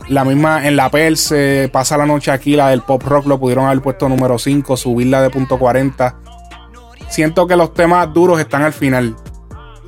la 0.09 0.25
misma 0.25 0.67
en 0.67 0.77
la 0.77 0.91
Perse, 0.91 1.69
pasa 1.71 1.99
la 1.99 2.07
noche 2.07 2.31
aquí, 2.31 2.57
la 2.57 2.71
del 2.71 2.83
pop 2.83 3.03
rock 3.03 3.27
lo 3.27 3.39
pudieron 3.39 3.67
haber 3.67 3.83
puesto 3.83 4.09
número 4.09 4.39
5, 4.39 4.77
subirla 4.77 5.21
de 5.21 5.31
punto 5.31 5.59
40. 5.59 6.17
Siento 7.09 7.47
que 7.47 7.57
los 7.57 7.75
temas 7.75 8.13
duros 8.13 8.41
están 8.41 8.63
al 8.63 8.73
final. 8.73 9.17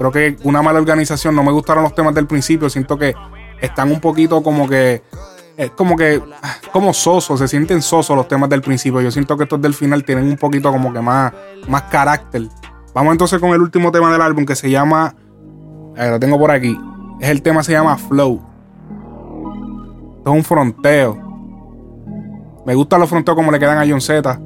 Creo 0.00 0.10
que 0.12 0.38
una 0.44 0.62
mala 0.62 0.78
organización, 0.78 1.36
no 1.36 1.42
me 1.42 1.52
gustaron 1.52 1.82
los 1.82 1.94
temas 1.94 2.14
del 2.14 2.26
principio, 2.26 2.70
siento 2.70 2.96
que 2.96 3.14
están 3.60 3.92
un 3.92 4.00
poquito 4.00 4.42
como 4.42 4.66
que 4.66 5.02
es 5.58 5.72
como 5.72 5.94
que 5.94 6.22
como 6.72 6.94
sosos, 6.94 7.38
se 7.38 7.46
sienten 7.46 7.82
sosos 7.82 8.16
los 8.16 8.26
temas 8.26 8.48
del 8.48 8.62
principio. 8.62 9.02
Yo 9.02 9.10
siento 9.10 9.36
que 9.36 9.42
estos 9.42 9.60
del 9.60 9.74
final 9.74 10.02
tienen 10.02 10.24
un 10.24 10.38
poquito 10.38 10.72
como 10.72 10.90
que 10.90 11.02
más 11.02 11.34
más 11.68 11.82
carácter. 11.82 12.48
Vamos 12.94 13.12
entonces 13.12 13.38
con 13.40 13.50
el 13.50 13.60
último 13.60 13.92
tema 13.92 14.10
del 14.10 14.22
álbum 14.22 14.46
que 14.46 14.56
se 14.56 14.70
llama 14.70 15.14
eh, 15.94 16.08
lo 16.08 16.18
tengo 16.18 16.38
por 16.38 16.50
aquí. 16.50 16.74
Es 17.20 17.28
el 17.28 17.42
tema 17.42 17.62
se 17.62 17.72
llama 17.72 17.98
Flow. 17.98 18.40
Esto 20.16 20.30
es 20.30 20.34
un 20.34 20.44
fronteo. 20.44 21.18
Me 22.64 22.74
gustan 22.74 23.00
los 23.00 23.10
fronteos 23.10 23.36
como 23.36 23.52
le 23.52 23.58
quedan 23.58 23.76
a 23.76 23.86
John 23.86 24.00
Z. 24.00 24.40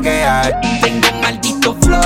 la 0.00 0.10
que 0.10 0.22
hay. 0.24 0.52
Tengo 0.82 1.08
un 1.14 1.20
maldito 1.20 1.74
flow. 1.82 2.00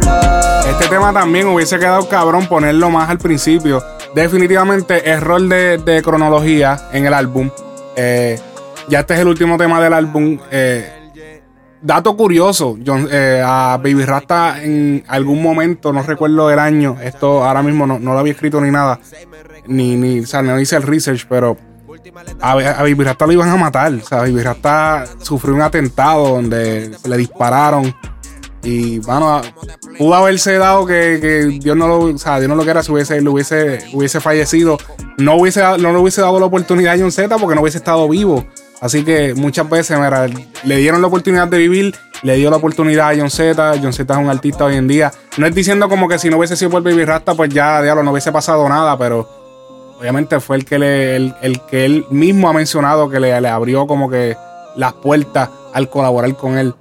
Flow. 0.00 0.70
Este 0.70 0.88
tema 0.88 1.12
también 1.12 1.46
hubiese 1.48 1.78
quedado 1.78 2.08
cabrón 2.08 2.46
ponerlo 2.46 2.90
más 2.90 3.10
al 3.10 3.18
principio. 3.18 3.82
Definitivamente 4.14 5.08
error 5.08 5.40
de, 5.42 5.78
de 5.78 6.02
cronología 6.02 6.88
en 6.92 7.06
el 7.06 7.14
álbum. 7.14 7.50
Eh, 7.96 8.38
ya 8.88 9.00
este 9.00 9.14
es 9.14 9.20
el 9.20 9.28
último 9.28 9.56
tema 9.56 9.80
del 9.80 9.92
álbum. 9.92 10.38
Eh, 10.50 11.10
dato 11.80 12.16
curioso, 12.16 12.76
John- 12.84 13.08
eh, 13.10 13.42
a 13.44 13.78
Baby 13.82 14.04
Rasta 14.04 14.62
en 14.62 15.02
algún 15.08 15.42
momento, 15.42 15.92
no 15.92 16.02
recuerdo 16.02 16.50
el 16.50 16.58
año, 16.58 16.96
esto 17.02 17.44
ahora 17.44 17.62
mismo 17.62 17.86
no, 17.86 17.98
no 17.98 18.12
lo 18.12 18.20
había 18.20 18.32
escrito 18.34 18.60
ni 18.60 18.70
nada, 18.70 19.00
ni, 19.66 19.96
ni 19.96 20.20
o 20.20 20.26
sea, 20.26 20.42
no 20.42 20.60
hice 20.60 20.76
el 20.76 20.84
research, 20.84 21.26
pero 21.28 21.56
a, 22.40 22.52
a 22.52 22.82
lo 22.82 23.32
iban 23.32 23.48
a 23.48 23.56
matar. 23.56 23.92
O 23.94 24.04
sea, 24.04 24.18
Baby 24.18 24.42
Rasta 24.42 25.06
sufrió 25.20 25.54
un 25.54 25.62
atentado 25.62 26.28
donde 26.28 26.90
le 27.04 27.16
dispararon. 27.16 27.94
Y, 28.64 29.00
bueno, 29.00 29.42
pudo 29.98 30.14
haberse 30.14 30.56
dado 30.56 30.86
que, 30.86 31.18
que 31.20 31.58
Dios 31.60 31.76
no 31.76 31.88
lo, 31.88 31.98
o 31.98 32.18
sea, 32.18 32.38
Dios 32.38 32.48
no 32.48 32.54
lo 32.54 32.62
quiera 32.62 32.82
si 32.82 32.92
hubiese, 32.92 33.20
lo 33.20 33.32
hubiese, 33.32 33.80
hubiese 33.92 34.20
fallecido. 34.20 34.78
No, 35.18 35.34
hubiese, 35.36 35.60
no 35.78 35.92
le 35.92 35.98
hubiese 35.98 36.20
dado 36.20 36.38
la 36.38 36.46
oportunidad 36.46 36.94
a 36.94 36.98
John 36.98 37.10
Z 37.10 37.36
porque 37.38 37.56
no 37.56 37.62
hubiese 37.62 37.78
estado 37.78 38.08
vivo. 38.08 38.44
Así 38.80 39.04
que 39.04 39.34
muchas 39.34 39.68
veces 39.68 39.98
le 40.64 40.76
dieron 40.76 41.00
la 41.00 41.08
oportunidad 41.08 41.48
de 41.48 41.58
vivir 41.58 41.94
le 42.22 42.36
dio 42.36 42.50
la 42.50 42.56
oportunidad 42.56 43.10
a 43.10 43.16
John 43.16 43.30
Z. 43.30 43.74
John 43.82 43.92
Z 43.92 44.12
es 44.12 44.20
un 44.20 44.30
artista 44.30 44.64
hoy 44.64 44.76
en 44.76 44.88
día. 44.88 45.12
No 45.36 45.46
es 45.46 45.54
diciendo 45.54 45.88
como 45.88 46.08
que 46.08 46.18
si 46.18 46.30
no 46.30 46.38
hubiese 46.38 46.56
sido 46.56 46.70
por 46.70 46.82
Baby 46.82 47.04
Rasta, 47.04 47.34
pues 47.34 47.50
ya, 47.50 47.82
diablo, 47.82 48.02
no 48.02 48.12
hubiese 48.12 48.32
pasado 48.32 48.68
nada, 48.68 48.96
pero 48.96 49.41
obviamente 50.02 50.40
fue 50.40 50.56
el 50.56 50.64
que, 50.64 50.74
el, 51.14 51.32
el 51.42 51.60
que 51.60 51.84
él 51.84 52.04
mismo 52.10 52.48
ha 52.48 52.52
mencionado 52.52 53.08
que 53.08 53.20
le, 53.20 53.40
le 53.40 53.48
abrió 53.48 53.86
como 53.86 54.10
que 54.10 54.36
las 54.74 54.94
puertas 54.94 55.48
al 55.72 55.88
colaborar 55.88 56.34
con 56.34 56.58
él. 56.58 56.74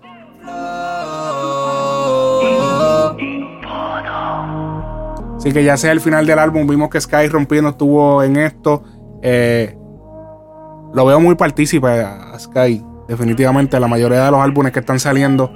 Así 5.38 5.52
que 5.52 5.64
ya 5.64 5.78
sea 5.78 5.92
el 5.92 6.02
final 6.02 6.26
del 6.26 6.40
álbum, 6.40 6.66
vimos 6.66 6.90
que 6.90 7.00
Sky 7.00 7.28
rompiendo 7.28 7.70
estuvo 7.70 8.24
en 8.24 8.38
esto. 8.38 8.84
Eh, 9.22 9.78
lo 10.94 11.06
veo 11.06 11.20
muy 11.20 11.36
partícipe 11.36 11.88
a 11.88 12.38
Sky, 12.40 12.84
definitivamente. 13.08 13.80
La 13.80 13.88
mayoría 13.88 14.26
de 14.26 14.32
los 14.32 14.40
álbumes 14.40 14.72
que 14.72 14.80
están 14.80 15.00
saliendo. 15.00 15.52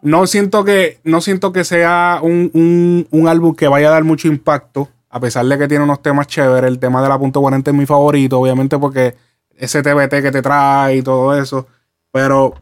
No 0.00 0.26
siento 0.26 0.64
que, 0.64 0.98
no 1.04 1.20
siento 1.20 1.52
que 1.52 1.64
sea 1.64 2.20
un, 2.22 2.50
un, 2.54 3.06
un 3.10 3.28
álbum 3.28 3.54
que 3.54 3.68
vaya 3.68 3.88
a 3.88 3.92
dar 3.92 4.04
mucho 4.04 4.28
impacto. 4.28 4.88
A 5.12 5.20
pesar 5.20 5.46
de 5.46 5.58
que 5.58 5.68
tiene 5.68 5.84
unos 5.84 6.02
temas 6.02 6.26
chéveres. 6.26 6.68
El 6.68 6.78
tema 6.78 7.02
de 7.02 7.08
la 7.08 7.18
punto 7.18 7.40
40 7.40 7.70
es 7.70 7.76
mi 7.76 7.86
favorito, 7.86 8.40
obviamente, 8.40 8.78
porque 8.78 9.14
ese 9.54 9.82
TBT 9.82 10.22
que 10.22 10.32
te 10.32 10.42
trae 10.42 10.96
y 10.96 11.02
todo 11.02 11.38
eso. 11.38 11.68
Pero 12.10 12.54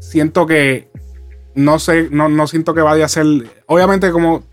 siento 0.00 0.46
que 0.46 0.88
no 1.54 1.80
sé, 1.80 2.08
no, 2.10 2.28
no 2.28 2.46
siento 2.46 2.72
que 2.72 2.80
vaya 2.80 3.04
a 3.04 3.08
ser. 3.08 3.26
Obviamente, 3.66 4.12
como 4.12 4.44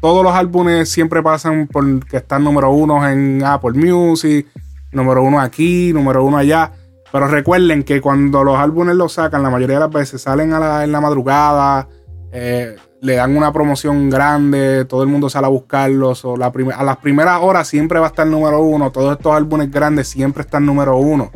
todos 0.00 0.22
los 0.22 0.32
álbumes 0.32 0.88
siempre 0.88 1.22
pasan 1.22 1.66
por 1.66 2.06
que 2.06 2.18
están 2.18 2.44
número 2.44 2.70
uno 2.70 3.06
en 3.08 3.42
Apple 3.44 3.72
Music, 3.72 4.46
número 4.92 5.22
uno 5.22 5.40
aquí, 5.40 5.92
número 5.92 6.24
uno 6.24 6.38
allá. 6.38 6.72
Pero 7.10 7.26
recuerden 7.26 7.82
que 7.82 8.00
cuando 8.00 8.44
los 8.44 8.56
álbumes 8.56 8.94
los 8.94 9.14
sacan, 9.14 9.42
la 9.42 9.50
mayoría 9.50 9.76
de 9.76 9.80
las 9.80 9.90
veces 9.90 10.22
salen 10.22 10.52
en 10.52 10.92
la 10.92 11.00
madrugada, 11.00 11.88
eh, 12.30 12.76
le 13.02 13.16
dan 13.16 13.36
una 13.36 13.52
promoción 13.52 14.08
grande, 14.10 14.84
todo 14.84 15.02
el 15.02 15.08
mundo 15.08 15.28
sale 15.28 15.46
a 15.46 15.50
buscarlos. 15.50 16.24
A 16.24 16.84
las 16.84 16.96
primeras 16.98 17.40
horas 17.42 17.66
siempre 17.66 17.98
va 17.98 18.06
a 18.06 18.10
estar 18.10 18.24
número 18.24 18.62
uno. 18.62 18.92
Todos 18.92 19.16
estos 19.16 19.34
álbumes 19.34 19.72
grandes 19.72 20.06
siempre 20.06 20.42
están 20.42 20.64
número 20.64 20.96
uno. 20.96 21.32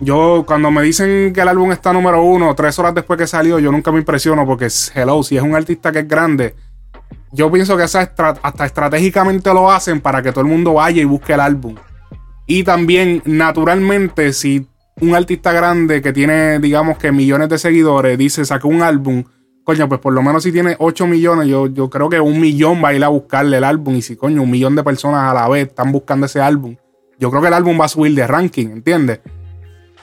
yo, 0.00 0.44
cuando 0.46 0.70
me 0.70 0.82
dicen 0.82 1.32
que 1.32 1.40
el 1.40 1.48
álbum 1.48 1.72
está 1.72 1.92
número 1.92 2.22
uno, 2.22 2.54
tres 2.54 2.78
horas 2.78 2.94
después 2.94 3.18
que 3.18 3.26
salió, 3.26 3.58
yo 3.58 3.72
nunca 3.72 3.90
me 3.90 3.98
impresiono 3.98 4.46
porque, 4.46 4.68
hello, 4.94 5.24
si 5.24 5.36
es 5.36 5.42
un 5.42 5.56
artista 5.56 5.90
que 5.90 5.98
es 5.98 6.08
grande, 6.08 6.54
yo 7.32 7.50
pienso 7.50 7.76
que 7.76 7.82
hasta 7.82 8.64
estratégicamente 8.64 9.52
lo 9.52 9.72
hacen 9.72 10.00
para 10.00 10.22
que 10.22 10.30
todo 10.30 10.42
el 10.42 10.50
mundo 10.50 10.74
vaya 10.74 11.02
y 11.02 11.04
busque 11.04 11.32
el 11.32 11.40
álbum. 11.40 11.74
Y 12.46 12.62
también, 12.62 13.22
naturalmente, 13.24 14.32
si 14.32 14.68
un 15.00 15.16
artista 15.16 15.50
grande 15.50 16.00
que 16.00 16.12
tiene, 16.12 16.60
digamos 16.60 16.96
que 16.96 17.10
millones 17.10 17.48
de 17.48 17.58
seguidores, 17.58 18.16
dice, 18.16 18.44
sacó 18.44 18.68
un 18.68 18.82
álbum, 18.82 19.24
coño, 19.64 19.88
pues 19.88 20.00
por 20.00 20.12
lo 20.12 20.22
menos 20.22 20.42
si 20.42 20.52
tiene 20.52 20.76
8 20.78 21.06
millones, 21.06 21.48
yo, 21.48 21.66
yo 21.66 21.88
creo 21.88 22.08
que 22.08 22.20
un 22.20 22.40
millón 22.40 22.82
va 22.82 22.88
a 22.88 22.94
ir 22.94 23.04
a 23.04 23.08
buscarle 23.08 23.58
el 23.58 23.64
álbum. 23.64 23.96
Y 23.96 24.02
si, 24.02 24.16
coño, 24.16 24.42
un 24.42 24.50
millón 24.50 24.74
de 24.76 24.82
personas 24.82 25.30
a 25.30 25.34
la 25.34 25.48
vez 25.48 25.68
están 25.68 25.92
buscando 25.92 26.26
ese 26.26 26.40
álbum, 26.40 26.76
yo 27.18 27.30
creo 27.30 27.42
que 27.42 27.48
el 27.48 27.54
álbum 27.54 27.80
va 27.80 27.84
a 27.84 27.88
subir 27.88 28.14
de 28.14 28.26
ranking, 28.26 28.66
¿entiendes? 28.68 29.20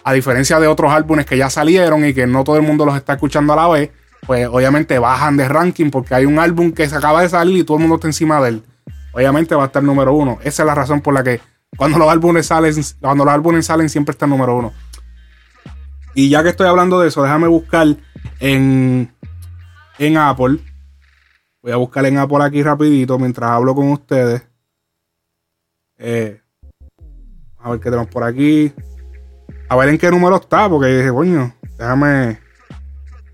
A 0.03 0.13
diferencia 0.13 0.59
de 0.59 0.67
otros 0.67 0.91
álbumes 0.91 1.25
que 1.25 1.37
ya 1.37 1.49
salieron 1.49 2.05
y 2.05 2.13
que 2.13 2.25
no 2.25 2.43
todo 2.43 2.55
el 2.57 2.63
mundo 2.63 2.85
los 2.85 2.95
está 2.95 3.13
escuchando 3.13 3.53
a 3.53 3.55
la 3.57 3.67
vez, 3.67 3.91
pues 4.25 4.47
obviamente 4.47 4.97
bajan 4.99 5.37
de 5.37 5.47
ranking 5.47 5.89
porque 5.89 6.15
hay 6.15 6.25
un 6.25 6.39
álbum 6.39 6.71
que 6.71 6.87
se 6.87 6.95
acaba 6.95 7.21
de 7.21 7.29
salir 7.29 7.57
y 7.57 7.63
todo 7.63 7.77
el 7.77 7.81
mundo 7.81 7.95
está 7.95 8.07
encima 8.07 8.41
de 8.41 8.49
él. 8.49 8.63
Obviamente 9.11 9.55
va 9.55 9.63
a 9.63 9.65
estar 9.67 9.83
número 9.83 10.13
uno. 10.13 10.37
Esa 10.43 10.63
es 10.63 10.67
la 10.67 10.75
razón 10.75 11.01
por 11.01 11.13
la 11.13 11.23
que 11.23 11.41
cuando 11.77 11.97
los 11.97 12.09
álbumes 12.09 12.47
salen, 12.47 12.73
cuando 13.01 13.25
los 13.25 13.33
álbumes 13.33 13.65
salen 13.65 13.89
siempre 13.89 14.11
está 14.11 14.27
número 14.27 14.55
uno. 14.55 14.73
Y 16.15 16.29
ya 16.29 16.43
que 16.43 16.49
estoy 16.49 16.67
hablando 16.67 16.99
de 16.99 17.09
eso, 17.09 17.23
déjame 17.23 17.47
buscar 17.47 17.87
en, 18.39 19.11
en 19.99 20.17
Apple. 20.17 20.59
Voy 21.61 21.71
a 21.71 21.75
buscar 21.75 22.05
en 22.05 22.17
Apple 22.17 22.43
aquí 22.43 22.63
rapidito 22.63 23.19
mientras 23.19 23.51
hablo 23.51 23.75
con 23.75 23.91
ustedes. 23.91 24.41
Eh, 25.97 26.41
a 27.57 27.69
ver 27.69 27.79
qué 27.79 27.89
tenemos 27.89 28.07
por 28.07 28.23
aquí. 28.23 28.73
A 29.67 29.75
ver 29.75 29.89
en 29.89 29.97
qué 29.97 30.09
número 30.09 30.37
está, 30.37 30.67
porque 30.69 30.87
dije, 30.87 31.09
coño, 31.11 31.53
déjame 31.77 32.39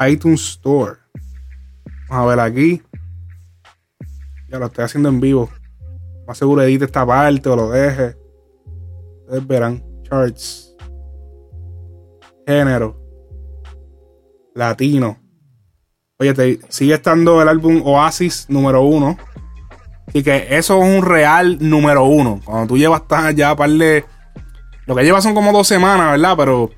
iTunes 0.10 0.42
Store. 0.42 0.98
Vamos 2.10 2.26
a 2.26 2.36
ver 2.36 2.40
aquí. 2.40 2.82
Ya 4.50 4.60
lo 4.60 4.66
estoy 4.66 4.86
haciendo 4.86 5.10
en 5.10 5.22
vivo. 5.22 5.50
Más 6.28 6.38
seguro 6.38 6.64
edite 6.64 6.86
esta 6.86 7.06
parte 7.06 7.48
o 7.48 7.56
lo 7.56 7.70
deje. 7.70 8.18
Ustedes 9.22 9.48
verán. 9.48 9.84
Charts. 10.04 10.76
Género. 12.48 13.00
Latino. 14.56 15.25
Oye, 16.18 16.60
sigue 16.70 16.94
estando 16.94 17.42
el 17.42 17.50
álbum 17.50 17.82
Oasis 17.84 18.46
número 18.48 18.84
uno. 18.84 19.18
Así 20.08 20.24
que 20.24 20.48
eso 20.56 20.82
es 20.82 20.98
un 20.98 21.06
real 21.06 21.58
número 21.60 22.06
uno. 22.06 22.40
Cuando 22.46 22.68
tú 22.68 22.78
llevas 22.78 23.04
ya 23.36 23.54
par 23.56 23.70
de. 23.70 24.06
Lo 24.86 24.96
que 24.96 25.04
lleva 25.04 25.20
son 25.20 25.36
como 25.36 25.52
dos 25.52 25.68
semanas, 25.68 26.12
¿verdad? 26.12 26.36
Pero. 26.38 26.72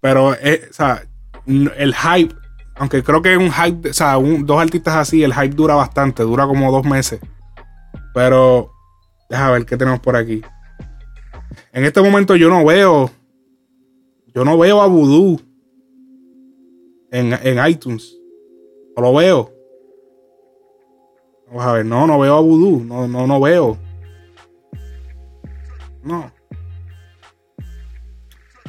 Pero, 0.00 0.34
eh, 0.34 0.68
o 0.70 0.72
sea, 0.72 1.02
el 1.46 1.94
hype, 1.94 2.34
aunque 2.76 3.02
creo 3.02 3.20
que 3.20 3.36
un 3.36 3.50
hype, 3.50 3.90
o 3.90 3.92
sea, 3.92 4.14
dos 4.14 4.60
artistas 4.60 4.94
así, 4.94 5.24
el 5.24 5.34
hype 5.34 5.56
dura 5.56 5.74
bastante, 5.74 6.22
dura 6.22 6.46
como 6.46 6.70
dos 6.70 6.86
meses. 6.86 7.20
Pero, 8.14 8.70
déjame 9.28 9.52
ver 9.52 9.66
qué 9.66 9.76
tenemos 9.76 10.00
por 10.00 10.14
aquí. 10.14 10.40
En 11.72 11.84
este 11.84 12.00
momento 12.00 12.36
yo 12.36 12.48
no 12.48 12.64
veo, 12.64 13.10
yo 14.34 14.44
no 14.44 14.56
veo 14.56 14.80
a 14.80 14.86
Voodoo 14.86 15.40
en, 17.10 17.32
en 17.42 17.66
iTunes. 17.66 18.19
Lo 19.00 19.14
veo. 19.14 19.52
Vamos 21.48 21.64
a 21.64 21.72
ver, 21.72 21.86
no, 21.86 22.06
no 22.06 22.18
veo 22.18 22.36
a 22.36 22.40
Voodoo, 22.40 22.84
no, 22.84 23.08
no, 23.08 23.26
no 23.26 23.40
veo. 23.40 23.78
No. 26.02 26.32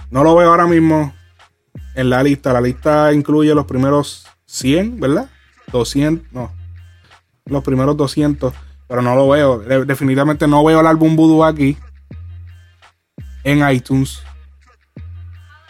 No 0.09 0.23
lo 0.23 0.35
veo 0.35 0.49
ahora 0.49 0.67
mismo 0.67 1.13
en 1.95 2.09
la 2.09 2.23
lista. 2.23 2.53
La 2.53 2.61
lista 2.61 3.13
incluye 3.13 3.53
los 3.55 3.65
primeros 3.65 4.27
100, 4.45 4.99
¿verdad? 4.99 5.29
200, 5.71 6.33
no. 6.33 6.51
Los 7.45 7.63
primeros 7.63 7.95
200, 7.97 8.53
pero 8.87 9.01
no 9.01 9.15
lo 9.15 9.29
veo. 9.29 9.59
Definitivamente 9.85 10.47
no 10.47 10.63
veo 10.63 10.81
el 10.81 10.87
álbum 10.87 11.15
Voodoo 11.15 11.45
aquí 11.45 11.77
en 13.43 13.67
iTunes. 13.69 14.21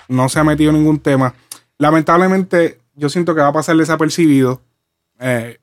No 0.07 0.27
se 0.29 0.39
ha 0.39 0.43
metido 0.43 0.71
ningún 0.71 0.99
tema. 0.99 1.33
Lamentablemente, 1.77 2.80
yo 2.95 3.09
siento 3.09 3.35
que 3.35 3.41
va 3.41 3.47
a 3.47 3.53
pasar 3.53 3.75
desapercibido. 3.77 4.61
Eh, 5.19 5.59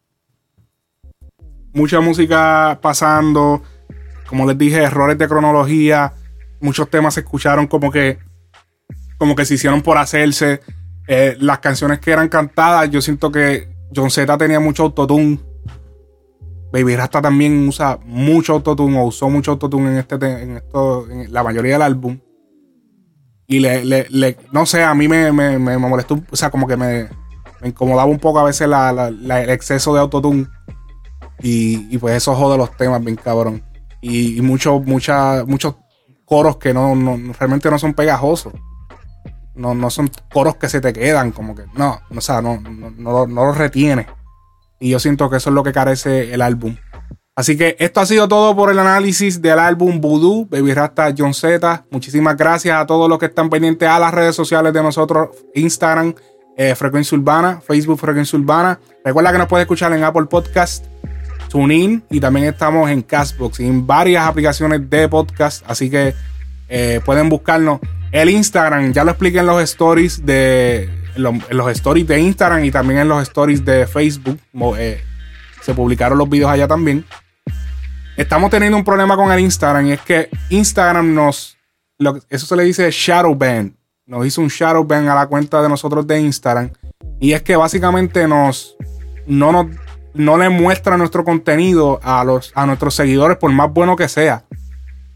mucha 1.73 2.01
música 2.01 2.79
pasando. 2.83 3.62
Como 4.27 4.47
les 4.47 4.59
dije, 4.59 4.83
errores 4.83 5.19
de 5.19 5.29
cronología. 5.29 6.14
Muchos 6.61 6.91
temas 6.91 7.14
se 7.14 7.21
escucharon 7.21 7.67
como 7.67 7.91
que 7.91 8.19
como 9.19 9.35
que 9.35 9.45
se 9.45 9.55
hicieron 9.55 9.83
por 9.83 9.99
hacerse. 9.99 10.61
Eh, 11.07 11.37
las 11.41 11.59
canciones 11.59 11.99
que 11.99 12.12
eran 12.12 12.29
cantadas, 12.29 12.91
yo 12.91 13.01
siento 13.01 13.33
que 13.33 13.69
John 13.95 14.11
Z 14.11 14.38
tenía 14.38 14.61
mucho 14.61 14.85
autotune. 14.85 15.41
Baby 16.73 16.97
Rasta 16.97 17.23
también 17.23 17.67
usa 17.67 17.99
mucho 18.05 18.53
autotune 18.53 18.99
o 18.99 19.05
usó 19.05 19.29
mucho 19.31 19.53
autotune 19.53 19.91
en, 19.91 19.99
este, 19.99 20.14
en, 20.14 20.57
esto, 20.59 21.11
en 21.11 21.33
la 21.33 21.43
mayoría 21.43 21.75
del 21.75 21.83
álbum. 21.83 22.19
Y 23.49 23.61
le, 23.61 23.85
le, 23.85 24.37
no 24.53 24.67
sé, 24.67 24.85
a 24.85 24.95
mí 24.95 25.09
me, 25.09 25.33
me, 25.33 25.59
me, 25.59 25.77
molestó, 25.79 26.23
o 26.31 26.37
sea, 26.37 26.51
como 26.51 26.69
que 26.69 26.77
me, 26.77 27.09
incomodaba 27.65 28.09
un 28.09 28.19
poco 28.19 28.39
a 28.39 28.45
veces 28.45 28.69
la, 28.69 29.09
el 29.09 29.51
exceso 29.51 29.93
de 29.95 30.01
autotune. 30.01 30.47
Y, 31.41 31.93
y, 31.93 31.99
pues 31.99 32.15
eso 32.15 32.35
jode 32.35 32.57
los 32.57 32.77
temas 32.77 33.03
bien 33.03 33.17
cabrón. 33.17 33.65
Y, 34.01 34.39
y 34.39 34.43
muchos 34.43 34.85
muchos 34.85 35.75
coros 36.25 36.59
que 36.59 36.73
no, 36.73 36.95
no, 36.95 37.33
realmente 37.33 37.71
no 37.71 37.79
son 37.79 37.94
pegajosos 37.94 38.53
no, 39.59 39.75
no 39.75 39.90
son 39.90 40.11
coros 40.33 40.57
que 40.57 40.69
se 40.69 40.81
te 40.81 40.92
quedan, 40.92 41.33
como 41.33 41.55
que 41.55 41.65
no, 41.75 42.01
o 42.17 42.21
sea, 42.21 42.40
no, 42.40 42.61
no, 42.61 42.90
no, 42.90 43.27
no 43.27 43.44
los 43.44 43.59
retiene. 43.59 44.07
Y 44.81 44.90
yo 44.90 45.01
siento 45.01 45.29
que 45.29 45.37
eso 45.37 45.51
es 45.51 45.55
lo 45.55 45.65
que 45.65 45.73
carece 45.73 46.33
el 46.33 46.40
álbum. 46.40 46.77
Así 47.39 47.57
que 47.57 47.77
esto 47.79 48.01
ha 48.01 48.07
sido 48.07 48.27
todo 48.27 48.57
por 48.57 48.69
el 48.69 48.81
análisis 48.81 49.41
del 49.41 49.61
álbum 49.61 50.01
Voodoo, 50.01 50.49
Baby 50.51 50.75
Rasta 50.75 51.15
John 51.17 51.33
Z. 51.33 51.85
Muchísimas 51.89 52.37
gracias 52.37 52.77
a 52.77 52.85
todos 52.85 53.09
los 53.09 53.17
que 53.21 53.27
están 53.27 53.49
pendientes 53.49 53.89
a 53.89 54.01
las 54.01 54.13
redes 54.13 54.35
sociales 54.35 54.73
de 54.73 54.83
nosotros, 54.83 55.29
Instagram, 55.55 56.17
eh, 56.57 56.75
Frecuencia 56.75 57.17
Urbana, 57.17 57.61
Facebook 57.65 58.01
Frecuencia 58.01 58.37
Urbana. 58.37 58.81
Recuerda 59.05 59.31
que 59.31 59.39
nos 59.39 59.47
puedes 59.47 59.67
escuchar 59.67 59.93
en 59.93 60.03
Apple 60.03 60.25
Podcast, 60.25 60.87
TuneIn 61.49 62.03
y 62.11 62.19
también 62.19 62.47
estamos 62.47 62.91
en 62.91 63.03
Castbox 63.03 63.61
y 63.61 63.69
en 63.69 63.87
varias 63.87 64.27
aplicaciones 64.27 64.91
de 64.91 65.09
podcast. 65.09 65.63
Así 65.69 65.89
que 65.89 66.15
eh, 66.69 67.01
pueden 67.05 67.29
buscarnos. 67.29 67.79
El 68.11 68.31
Instagram, 68.31 68.93
ya 68.93 69.05
lo 69.05 69.13
expliqué 69.13 69.39
en 69.39 69.47
los 69.47 69.63
stories 69.63 70.27
de. 70.27 70.91
Los 71.15 71.71
stories 71.71 72.09
de 72.09 72.19
Instagram 72.19 72.65
y 72.65 72.73
también 72.73 72.99
en 72.99 73.09
los 73.09 73.23
stories 73.23 73.65
de 73.65 73.87
Facebook. 73.87 74.41
Eh, 74.77 75.01
se 75.63 75.73
publicaron 75.73 76.19
los 76.19 76.29
videos 76.29 76.51
allá 76.51 76.67
también. 76.67 77.05
Estamos 78.19 78.50
teniendo 78.50 78.77
un 78.77 78.83
problema 78.83 79.14
con 79.14 79.31
el 79.31 79.38
Instagram 79.38 79.87
y 79.87 79.92
es 79.92 80.00
que 80.00 80.29
Instagram 80.50 81.14
nos. 81.14 81.56
eso 82.29 82.46
se 82.46 82.56
le 82.56 82.64
dice 82.64 82.90
shadow 82.90 83.33
ban. 83.33 83.77
nos 84.06 84.27
hizo 84.27 84.40
un 84.40 84.48
shadow 84.48 84.83
ban 84.83 85.08
a 85.08 85.14
la 85.14 85.29
cuenta 85.29 85.62
de 85.62 85.69
nosotros 85.69 86.04
de 86.04 86.19
Instagram. 86.19 86.71
Y 87.21 87.31
es 87.33 87.42
que 87.42 87.54
básicamente 87.54 88.27
nos 88.27 88.77
no, 89.29 89.52
nos, 89.52 89.66
no 90.14 90.37
le 90.37 90.48
muestra 90.48 90.96
nuestro 90.96 91.23
contenido 91.23 92.00
a, 92.02 92.25
los, 92.25 92.50
a 92.56 92.66
nuestros 92.66 92.96
seguidores, 92.96 93.37
por 93.37 93.52
más 93.52 93.73
bueno 93.73 93.94
que 93.94 94.08
sea. 94.08 94.42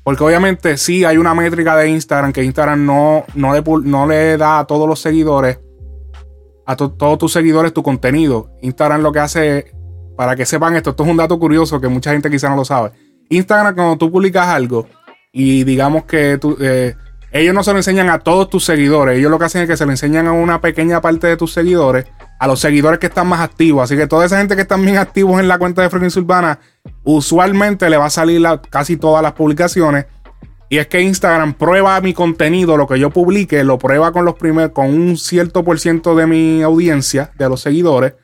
Porque 0.05 0.23
obviamente 0.23 0.77
sí 0.77 1.05
hay 1.05 1.17
una 1.17 1.35
métrica 1.35 1.77
de 1.77 1.89
Instagram 1.89 2.33
que 2.33 2.45
Instagram 2.45 2.87
no, 2.87 3.25
no, 3.35 3.53
le, 3.53 3.65
no 3.83 4.07
le 4.07 4.37
da 4.37 4.61
a 4.61 4.65
todos 4.65 4.89
los 4.89 5.01
seguidores, 5.01 5.59
a 6.67 6.77
todos 6.77 7.19
tus 7.19 7.33
seguidores 7.33 7.73
tu 7.73 7.83
contenido. 7.83 8.53
Instagram 8.63 9.01
lo 9.01 9.11
que 9.11 9.19
hace, 9.19 9.73
para 10.17 10.37
que 10.37 10.47
sepan 10.47 10.77
esto, 10.77 10.91
esto 10.91 11.03
es 11.03 11.09
un 11.09 11.17
dato 11.17 11.39
curioso 11.39 11.81
que 11.81 11.89
mucha 11.89 12.13
gente 12.13 12.31
quizá 12.31 12.49
no 12.49 12.57
lo 12.57 12.65
sabe. 12.65 12.93
Instagram 13.29 13.75
cuando 13.75 13.97
tú 13.97 14.11
publicas 14.11 14.47
algo 14.49 14.87
y 15.33 15.65
digamos 15.65 16.05
que 16.05 16.39
eh, 16.61 16.95
ellos 17.31 17.55
no 17.55 17.63
se 17.63 17.73
lo 17.73 17.79
enseñan 17.79 18.11
a 18.11 18.19
todos 18.19 18.51
tus 18.51 18.65
seguidores, 18.65 19.19
ellos 19.19 19.31
lo 19.31 19.39
que 19.39 19.47
hacen 19.47 19.63
es 19.63 19.69
que 19.69 19.77
se 19.77 19.87
lo 19.87 19.91
enseñan 19.91 20.27
a 20.27 20.33
una 20.33 20.61
pequeña 20.61 21.01
parte 21.01 21.27
de 21.27 21.37
tus 21.37 21.53
seguidores 21.53 22.07
a 22.43 22.49
los 22.49 22.59
seguidores 22.59 22.99
que 22.99 23.07
están 23.07 23.29
más 23.29 23.39
activos. 23.39 23.85
Así 23.85 23.97
que 23.97 24.09
toda 24.09 24.27
esa 24.27 24.39
gente 24.39 24.57
que 24.57 24.63
están 24.63 24.85
bien 24.85 24.97
activos 24.99 25.39
en 25.39 25.47
la 25.47 25.59
cuenta 25.59 25.81
de 25.81 25.89
Frecuencia 25.89 26.21
Urbana, 26.21 26.59
usualmente 27.05 27.89
le 27.89 27.97
va 27.97 28.07
a 28.07 28.11
salir 28.11 28.43
casi 28.69 28.97
todas 28.97 29.23
las 29.23 29.35
publicaciones. 29.35 30.07
Y 30.69 30.79
es 30.79 30.89
que 30.89 31.01
Instagram 31.01 31.55
prueba 31.55 32.01
mi 32.01 32.15
contenido, 32.15 32.77
lo 32.77 32.89
que 32.89 32.99
yo 32.99 33.11
publique, 33.11 33.63
lo 33.63 33.79
prueba 33.79 34.11
con 34.11 34.25
los 34.25 34.35
primeros, 34.35 34.73
con 34.73 34.87
un 34.87 35.17
cierto 35.17 35.63
por 35.63 35.79
ciento 35.79 36.17
de 36.17 36.27
mi 36.27 36.63
audiencia, 36.63 37.31
de 37.39 37.49
los 37.49 37.61
seguidores. 37.61 38.15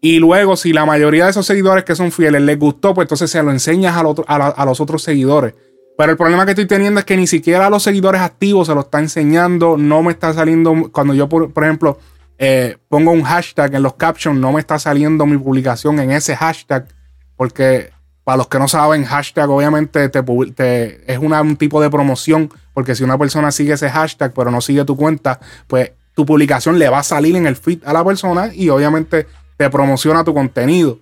Y 0.00 0.18
luego, 0.18 0.56
si 0.56 0.72
la 0.72 0.84
mayoría 0.84 1.24
de 1.24 1.30
esos 1.30 1.46
seguidores 1.46 1.84
que 1.84 1.94
son 1.94 2.12
fieles 2.12 2.42
les 2.42 2.58
gustó, 2.58 2.94
pues 2.94 3.06
entonces 3.06 3.30
se 3.30 3.42
lo 3.42 3.50
enseñas 3.50 3.96
a, 3.96 4.64
los 4.64 4.80
otros 4.80 5.02
seguidores. 5.02 5.54
Pero 5.96 6.12
el 6.12 6.18
problema 6.18 6.44
que 6.44 6.52
estoy 6.52 6.66
teniendo 6.66 7.00
es 7.00 7.06
que 7.06 7.16
ni 7.16 7.26
siquiera 7.26 7.66
a 7.66 7.70
los 7.70 7.82
seguidores 7.82 8.20
activos 8.20 8.66
se 8.66 8.74
lo 8.74 8.80
está 8.80 8.98
enseñando. 8.98 9.76
No 9.78 10.02
me 10.02 10.12
está 10.12 10.32
saliendo. 10.34 10.90
Cuando 10.92 11.14
yo, 11.14 11.28
por 11.28 11.64
ejemplo, 11.64 11.98
eh, 12.38 12.76
pongo 12.88 13.12
un 13.12 13.22
hashtag 13.22 13.74
en 13.74 13.82
los 13.82 13.94
captions, 13.94 14.38
no 14.38 14.52
me 14.52 14.60
está 14.60 14.78
saliendo 14.78 15.24
mi 15.24 15.38
publicación 15.38 15.98
en 16.00 16.10
ese 16.10 16.36
hashtag, 16.36 16.86
porque 17.34 17.90
para 18.24 18.36
los 18.36 18.48
que 18.48 18.58
no 18.58 18.68
saben, 18.68 19.04
hashtag 19.04 19.48
obviamente 19.48 20.08
te, 20.08 21.12
es 21.12 21.18
un 21.18 21.56
tipo 21.56 21.80
de 21.80 21.88
promoción, 21.88 22.50
porque 22.74 22.94
si 22.94 23.04
una 23.04 23.16
persona 23.16 23.50
sigue 23.52 23.72
ese 23.74 23.88
hashtag 23.88 24.32
pero 24.34 24.50
no 24.50 24.60
sigue 24.60 24.84
tu 24.84 24.96
cuenta, 24.96 25.40
pues 25.66 25.92
tu 26.14 26.26
publicación 26.26 26.78
le 26.78 26.88
va 26.88 26.98
a 26.98 27.02
salir 27.02 27.36
en 27.36 27.46
el 27.46 27.56
feed 27.56 27.78
a 27.84 27.92
la 27.92 28.04
persona 28.04 28.50
y 28.52 28.68
obviamente 28.68 29.26
te 29.56 29.70
promociona 29.70 30.24
tu 30.24 30.34
contenido. 30.34 31.00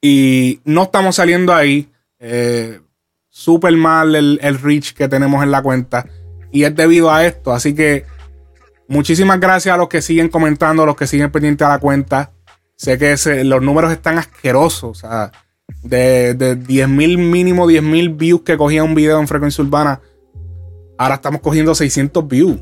Y 0.00 0.60
no 0.64 0.84
estamos 0.84 1.16
saliendo 1.16 1.54
ahí. 1.54 1.88
Eh, 2.18 2.80
Súper 3.30 3.76
mal 3.76 4.16
el, 4.16 4.40
el 4.42 4.58
reach 4.58 4.94
que 4.94 5.08
tenemos 5.08 5.42
en 5.42 5.50
la 5.50 5.62
cuenta. 5.62 6.06
Y 6.50 6.64
es 6.64 6.74
debido 6.74 7.10
a 7.10 7.24
esto. 7.24 7.52
Así 7.52 7.74
que 7.74 8.04
Muchísimas 8.88 9.38
gracias 9.38 9.74
a 9.74 9.76
los 9.76 9.88
que 9.88 10.00
siguen 10.00 10.30
comentando, 10.30 10.82
a 10.82 10.86
los 10.86 10.96
que 10.96 11.06
siguen 11.06 11.30
pendientes 11.30 11.66
a 11.66 11.70
la 11.70 11.78
cuenta. 11.78 12.32
Sé 12.74 12.96
que 12.96 13.16
los 13.44 13.60
números 13.60 13.92
están 13.92 14.16
asquerosos. 14.16 14.90
O 14.90 14.94
sea, 14.94 15.30
de, 15.82 16.32
de 16.32 16.58
10.000 16.58 17.18
mínimo 17.18 17.66
10.000 17.68 18.16
views 18.16 18.42
que 18.42 18.56
cogía 18.56 18.82
un 18.82 18.94
video 18.94 19.20
en 19.20 19.28
frecuencia 19.28 19.62
urbana, 19.62 20.00
ahora 20.96 21.16
estamos 21.16 21.42
cogiendo 21.42 21.74
600 21.74 22.26
views. 22.26 22.58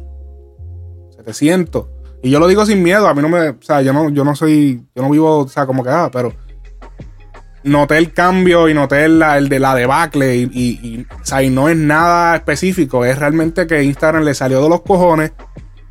700. 1.17 1.87
Y 2.27 2.31
yo 2.31 2.41
lo 2.41 2.49
digo 2.49 2.67
sin 2.67 2.83
miedo, 2.83 3.07
a 3.07 3.15
mí 3.15 3.23
no 3.23 3.29
me, 3.29 3.51
o 3.51 3.57
sea, 3.61 3.83
yo 3.83 3.93
no, 3.93 4.11
yo 4.11 4.25
no 4.25 4.35
soy, 4.35 4.83
yo 4.95 5.03
no 5.03 5.11
vivo, 5.11 5.39
o 5.39 5.49
sea, 5.49 5.65
como 5.65 5.85
que, 5.85 5.91
ah, 5.91 6.11
pero 6.13 6.33
noté 7.63 7.99
el 7.99 8.13
cambio 8.13 8.69
y 8.69 8.75
noté 8.75 9.05
el, 9.05 9.23
el 9.23 9.49
de 9.49 9.61
la 9.61 9.75
debacle 9.75 10.37
y, 10.37 10.51
y, 10.53 11.07
o 11.21 11.25
sea, 11.25 11.43
y 11.43 11.51
no 11.51 11.69
es 11.69 11.77
nada 11.77 12.35
específico, 12.35 13.05
es 13.05 13.19
realmente 13.19 13.67
que 13.67 13.83
Instagram 13.83 14.25
le 14.25 14.35
salió 14.35 14.61
de 14.61 14.69
los 14.69 14.83
cojones 14.83 15.33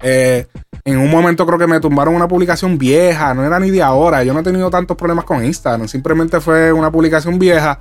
eh, 0.02 0.46
en 0.84 0.98
un 0.98 1.10
momento 1.10 1.46
creo 1.46 1.58
que 1.58 1.68
me 1.68 1.80
tumbaron 1.80 2.16
una 2.16 2.28
publicación 2.28 2.78
vieja, 2.78 3.34
no 3.34 3.44
era 3.44 3.60
ni 3.60 3.72
de 3.72 3.82
ahora. 3.82 4.24
Yo 4.24 4.34
no 4.34 4.42
he 4.42 4.44
tenido 4.44 4.70
tantos 4.70 4.96
problemas 4.98 5.26
con 5.26 5.44
Instagram, 5.44 5.88
simplemente 5.88 6.40
fue 6.40 6.72
una 6.72 6.92
publicación 6.92 7.40
vieja 7.40 7.80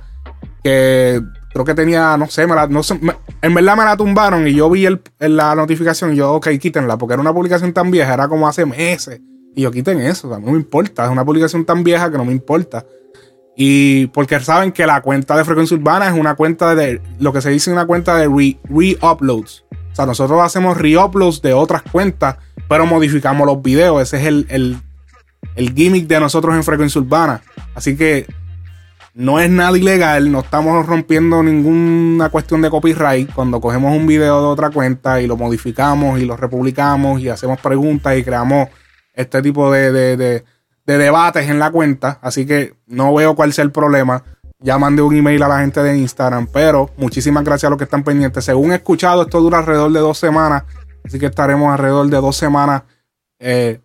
que 0.63 1.21
creo 1.55 1.63
que 1.63 1.73
tenía, 1.73 2.17
no 2.17 2.27
sé, 2.27 2.45
me 2.47 3.15
en 3.41 3.53
verdad 3.53 3.77
me 3.77 3.85
la 3.85 3.95
tumbaron 3.95 4.45
y 4.45 4.53
yo 4.53 4.69
vi 4.69 4.85
el, 4.87 5.01
la 5.19 5.55
notificación 5.55 6.11
y 6.11 6.17
yo, 6.17 6.33
ok, 6.33 6.49
quítenla, 6.59 6.97
porque 6.97 7.13
era 7.13 7.21
una 7.21 7.33
publicación 7.33 7.71
tan 7.71 7.91
vieja, 7.91 8.13
era 8.13 8.27
como 8.27 8.45
hace 8.45 8.65
meses. 8.65 9.21
Y 9.55 9.61
yo 9.61 9.71
quiten 9.71 10.01
eso, 10.01 10.27
no 10.27 10.51
me 10.51 10.57
importa, 10.57 11.05
es 11.05 11.11
una 11.11 11.23
publicación 11.23 11.63
tan 11.63 11.81
vieja 11.85 12.11
que 12.11 12.17
no 12.17 12.25
me 12.25 12.33
importa. 12.33 12.85
Y 13.55 14.07
porque 14.07 14.37
saben 14.41 14.73
que 14.73 14.85
la 14.85 15.01
cuenta 15.01 15.37
de 15.37 15.45
frecuencia 15.45 15.77
urbana 15.77 16.09
es 16.09 16.13
una 16.19 16.35
cuenta 16.35 16.75
de 16.75 17.01
lo 17.19 17.31
que 17.31 17.39
se 17.39 17.51
dice 17.51 17.71
una 17.71 17.85
cuenta 17.85 18.17
de 18.17 18.27
re-uploads. 18.27 19.63
O 19.93 19.95
sea, 19.95 20.05
nosotros 20.05 20.41
hacemos 20.41 20.75
reuploads 20.75 21.41
de 21.41 21.53
otras 21.53 21.83
cuentas, 21.83 22.35
pero 22.67 22.85
modificamos 22.85 23.47
los 23.47 23.61
videos. 23.61 24.01
Ese 24.01 24.17
es 24.17 24.45
el, 24.49 24.77
gimmick 25.55 26.05
de 26.07 26.19
nosotros 26.19 26.53
en 26.53 26.65
frecuencia 26.65 26.99
urbana. 26.99 27.43
Así 27.75 27.95
que 27.95 28.27
no 29.15 29.39
es 29.39 29.49
nada 29.49 29.77
ilegal, 29.77 30.29
no 30.29 30.41
estamos 30.41 30.85
rompiendo 30.85 31.41
ninguna 31.41 32.27
cuestión 32.27 32.61
de 32.61 32.69
copyright 32.69 33.33
cuando 33.33 33.61
cogemos 33.61 33.95
un 33.95 34.05
video 34.05 34.41
de 34.41 34.47
otra 34.47 34.71
cuenta 34.71 35.21
y 35.21 35.27
lo 35.27 35.37
modificamos 35.37 36.19
y 36.19 36.25
lo 36.25 36.35
republicamos 36.35 37.21
y 37.21 37.29
hacemos 37.29 37.61
preguntas 37.61 38.17
y 38.17 38.25
creamos 38.25 38.67
este 39.13 39.41
tipo 39.41 39.71
de, 39.71 40.17
de 40.17 40.43
debates 40.97 41.49
en 41.49 41.59
la 41.59 41.71
cuenta. 41.71 42.19
Así 42.21 42.45
que 42.45 42.75
no 42.87 43.13
veo 43.13 43.35
cuál 43.35 43.53
sea 43.53 43.63
el 43.63 43.71
problema. 43.71 44.21
Ya 44.59 44.77
mandé 44.77 45.01
un 45.01 45.15
email 45.15 45.41
a 45.43 45.47
la 45.47 45.59
gente 45.59 45.81
de 45.81 45.97
Instagram, 45.97 46.47
pero 46.51 46.89
muchísimas 46.97 47.45
gracias 47.45 47.67
a 47.67 47.69
los 47.69 47.77
que 47.77 47.85
están 47.85 48.03
pendientes. 48.03 48.43
Según 48.43 48.73
he 48.73 48.75
escuchado, 48.75 49.21
esto 49.21 49.39
dura 49.39 49.59
alrededor 49.59 49.93
de 49.93 49.99
dos 50.01 50.17
semanas, 50.17 50.63
así 51.05 51.19
que 51.19 51.27
estaremos 51.27 51.71
alrededor 51.71 52.07
de 52.07 52.17
dos 52.17 52.35
semanas 52.35 52.83
eh, 53.39 53.79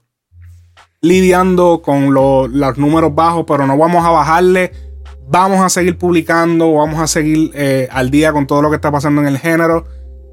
lidiando 1.01 1.83
con 1.83 2.13
los 2.13 2.79
números 2.79 3.15
bajos, 3.15 3.45
pero 3.47 3.65
no 3.69 3.79
vamos 3.79 4.05
a 4.05 4.11
bajarle. 4.11 4.90
Vamos 5.31 5.65
a 5.65 5.69
seguir 5.69 5.97
publicando, 5.97 6.73
vamos 6.75 7.01
a 7.01 7.07
seguir 7.07 7.53
eh, 7.55 7.89
al 7.93 8.11
día 8.11 8.33
con 8.33 8.47
todo 8.47 8.63
lo 8.63 8.71
que 8.71 8.77
está 8.77 8.91
pasando 8.91 9.21
en 9.21 9.29
el 9.29 9.39
género. 9.39 9.87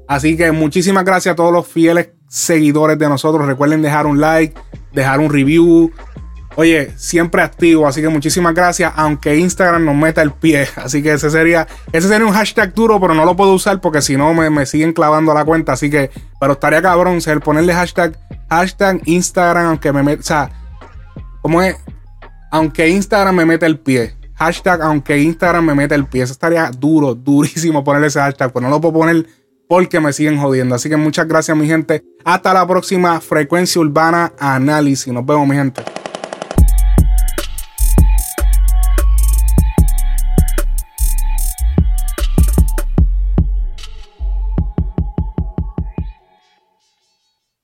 Así 0.08 0.36
que 0.36 0.50
muchísimas 0.50 1.04
gracias 1.04 1.34
a 1.34 1.36
todos 1.36 1.52
los 1.52 1.68
fieles 1.68 2.10
seguidores 2.28 2.98
de 2.98 3.08
nosotros. 3.08 3.46
Recuerden 3.46 3.80
dejar 3.80 4.06
un 4.06 4.20
like, 4.20 4.58
dejar 4.92 5.20
un 5.20 5.30
review, 5.30 5.92
Oye, 6.58 6.92
siempre 6.96 7.40
activo, 7.40 7.86
así 7.86 8.02
que 8.02 8.08
muchísimas 8.08 8.52
gracias, 8.52 8.92
aunque 8.96 9.36
Instagram 9.36 9.84
nos 9.84 9.94
meta 9.94 10.22
el 10.22 10.32
pie. 10.32 10.66
Así 10.76 11.04
que 11.04 11.12
ese 11.12 11.30
sería, 11.30 11.68
ese 11.92 12.08
sería 12.08 12.26
un 12.26 12.32
hashtag 12.32 12.74
duro, 12.74 13.00
pero 13.00 13.14
no 13.14 13.24
lo 13.24 13.36
puedo 13.36 13.52
usar 13.52 13.80
porque 13.80 14.02
si 14.02 14.16
no 14.16 14.34
me, 14.34 14.66
siguen 14.66 14.92
clavando 14.92 15.32
la 15.32 15.44
cuenta. 15.44 15.74
Así 15.74 15.88
que, 15.88 16.10
pero 16.40 16.54
estaría 16.54 16.82
cabrón 16.82 17.20
ser 17.20 17.38
ponerle 17.38 17.74
hashtag, 17.74 18.18
hashtag 18.50 19.00
Instagram, 19.04 19.66
aunque 19.66 19.92
me 19.92 20.02
meta, 20.02 20.20
o 20.20 20.24
sea, 20.24 20.50
como 21.42 21.62
es, 21.62 21.76
aunque 22.50 22.88
Instagram 22.88 23.36
me 23.36 23.44
meta 23.44 23.66
el 23.66 23.78
pie. 23.78 24.17
Hashtag, 24.38 24.80
aunque 24.82 25.18
Instagram 25.18 25.64
me 25.64 25.74
meta 25.74 25.94
el 25.94 26.06
pie. 26.06 26.22
Eso 26.22 26.32
estaría 26.32 26.70
duro, 26.70 27.14
durísimo 27.14 27.82
ponerle 27.82 28.06
ese 28.06 28.20
hashtag, 28.20 28.52
pues 28.52 28.62
no 28.62 28.70
lo 28.70 28.80
puedo 28.80 28.94
poner 28.94 29.26
porque 29.68 30.00
me 30.00 30.12
siguen 30.12 30.38
jodiendo. 30.38 30.74
Así 30.74 30.88
que 30.88 30.96
muchas 30.96 31.26
gracias, 31.26 31.56
mi 31.56 31.66
gente. 31.66 32.02
Hasta 32.24 32.54
la 32.54 32.66
próxima 32.66 33.20
frecuencia 33.20 33.80
urbana 33.80 34.32
análisis. 34.38 35.12
Nos 35.12 35.26
vemos, 35.26 35.46
mi 35.46 35.56
gente. 35.56 35.82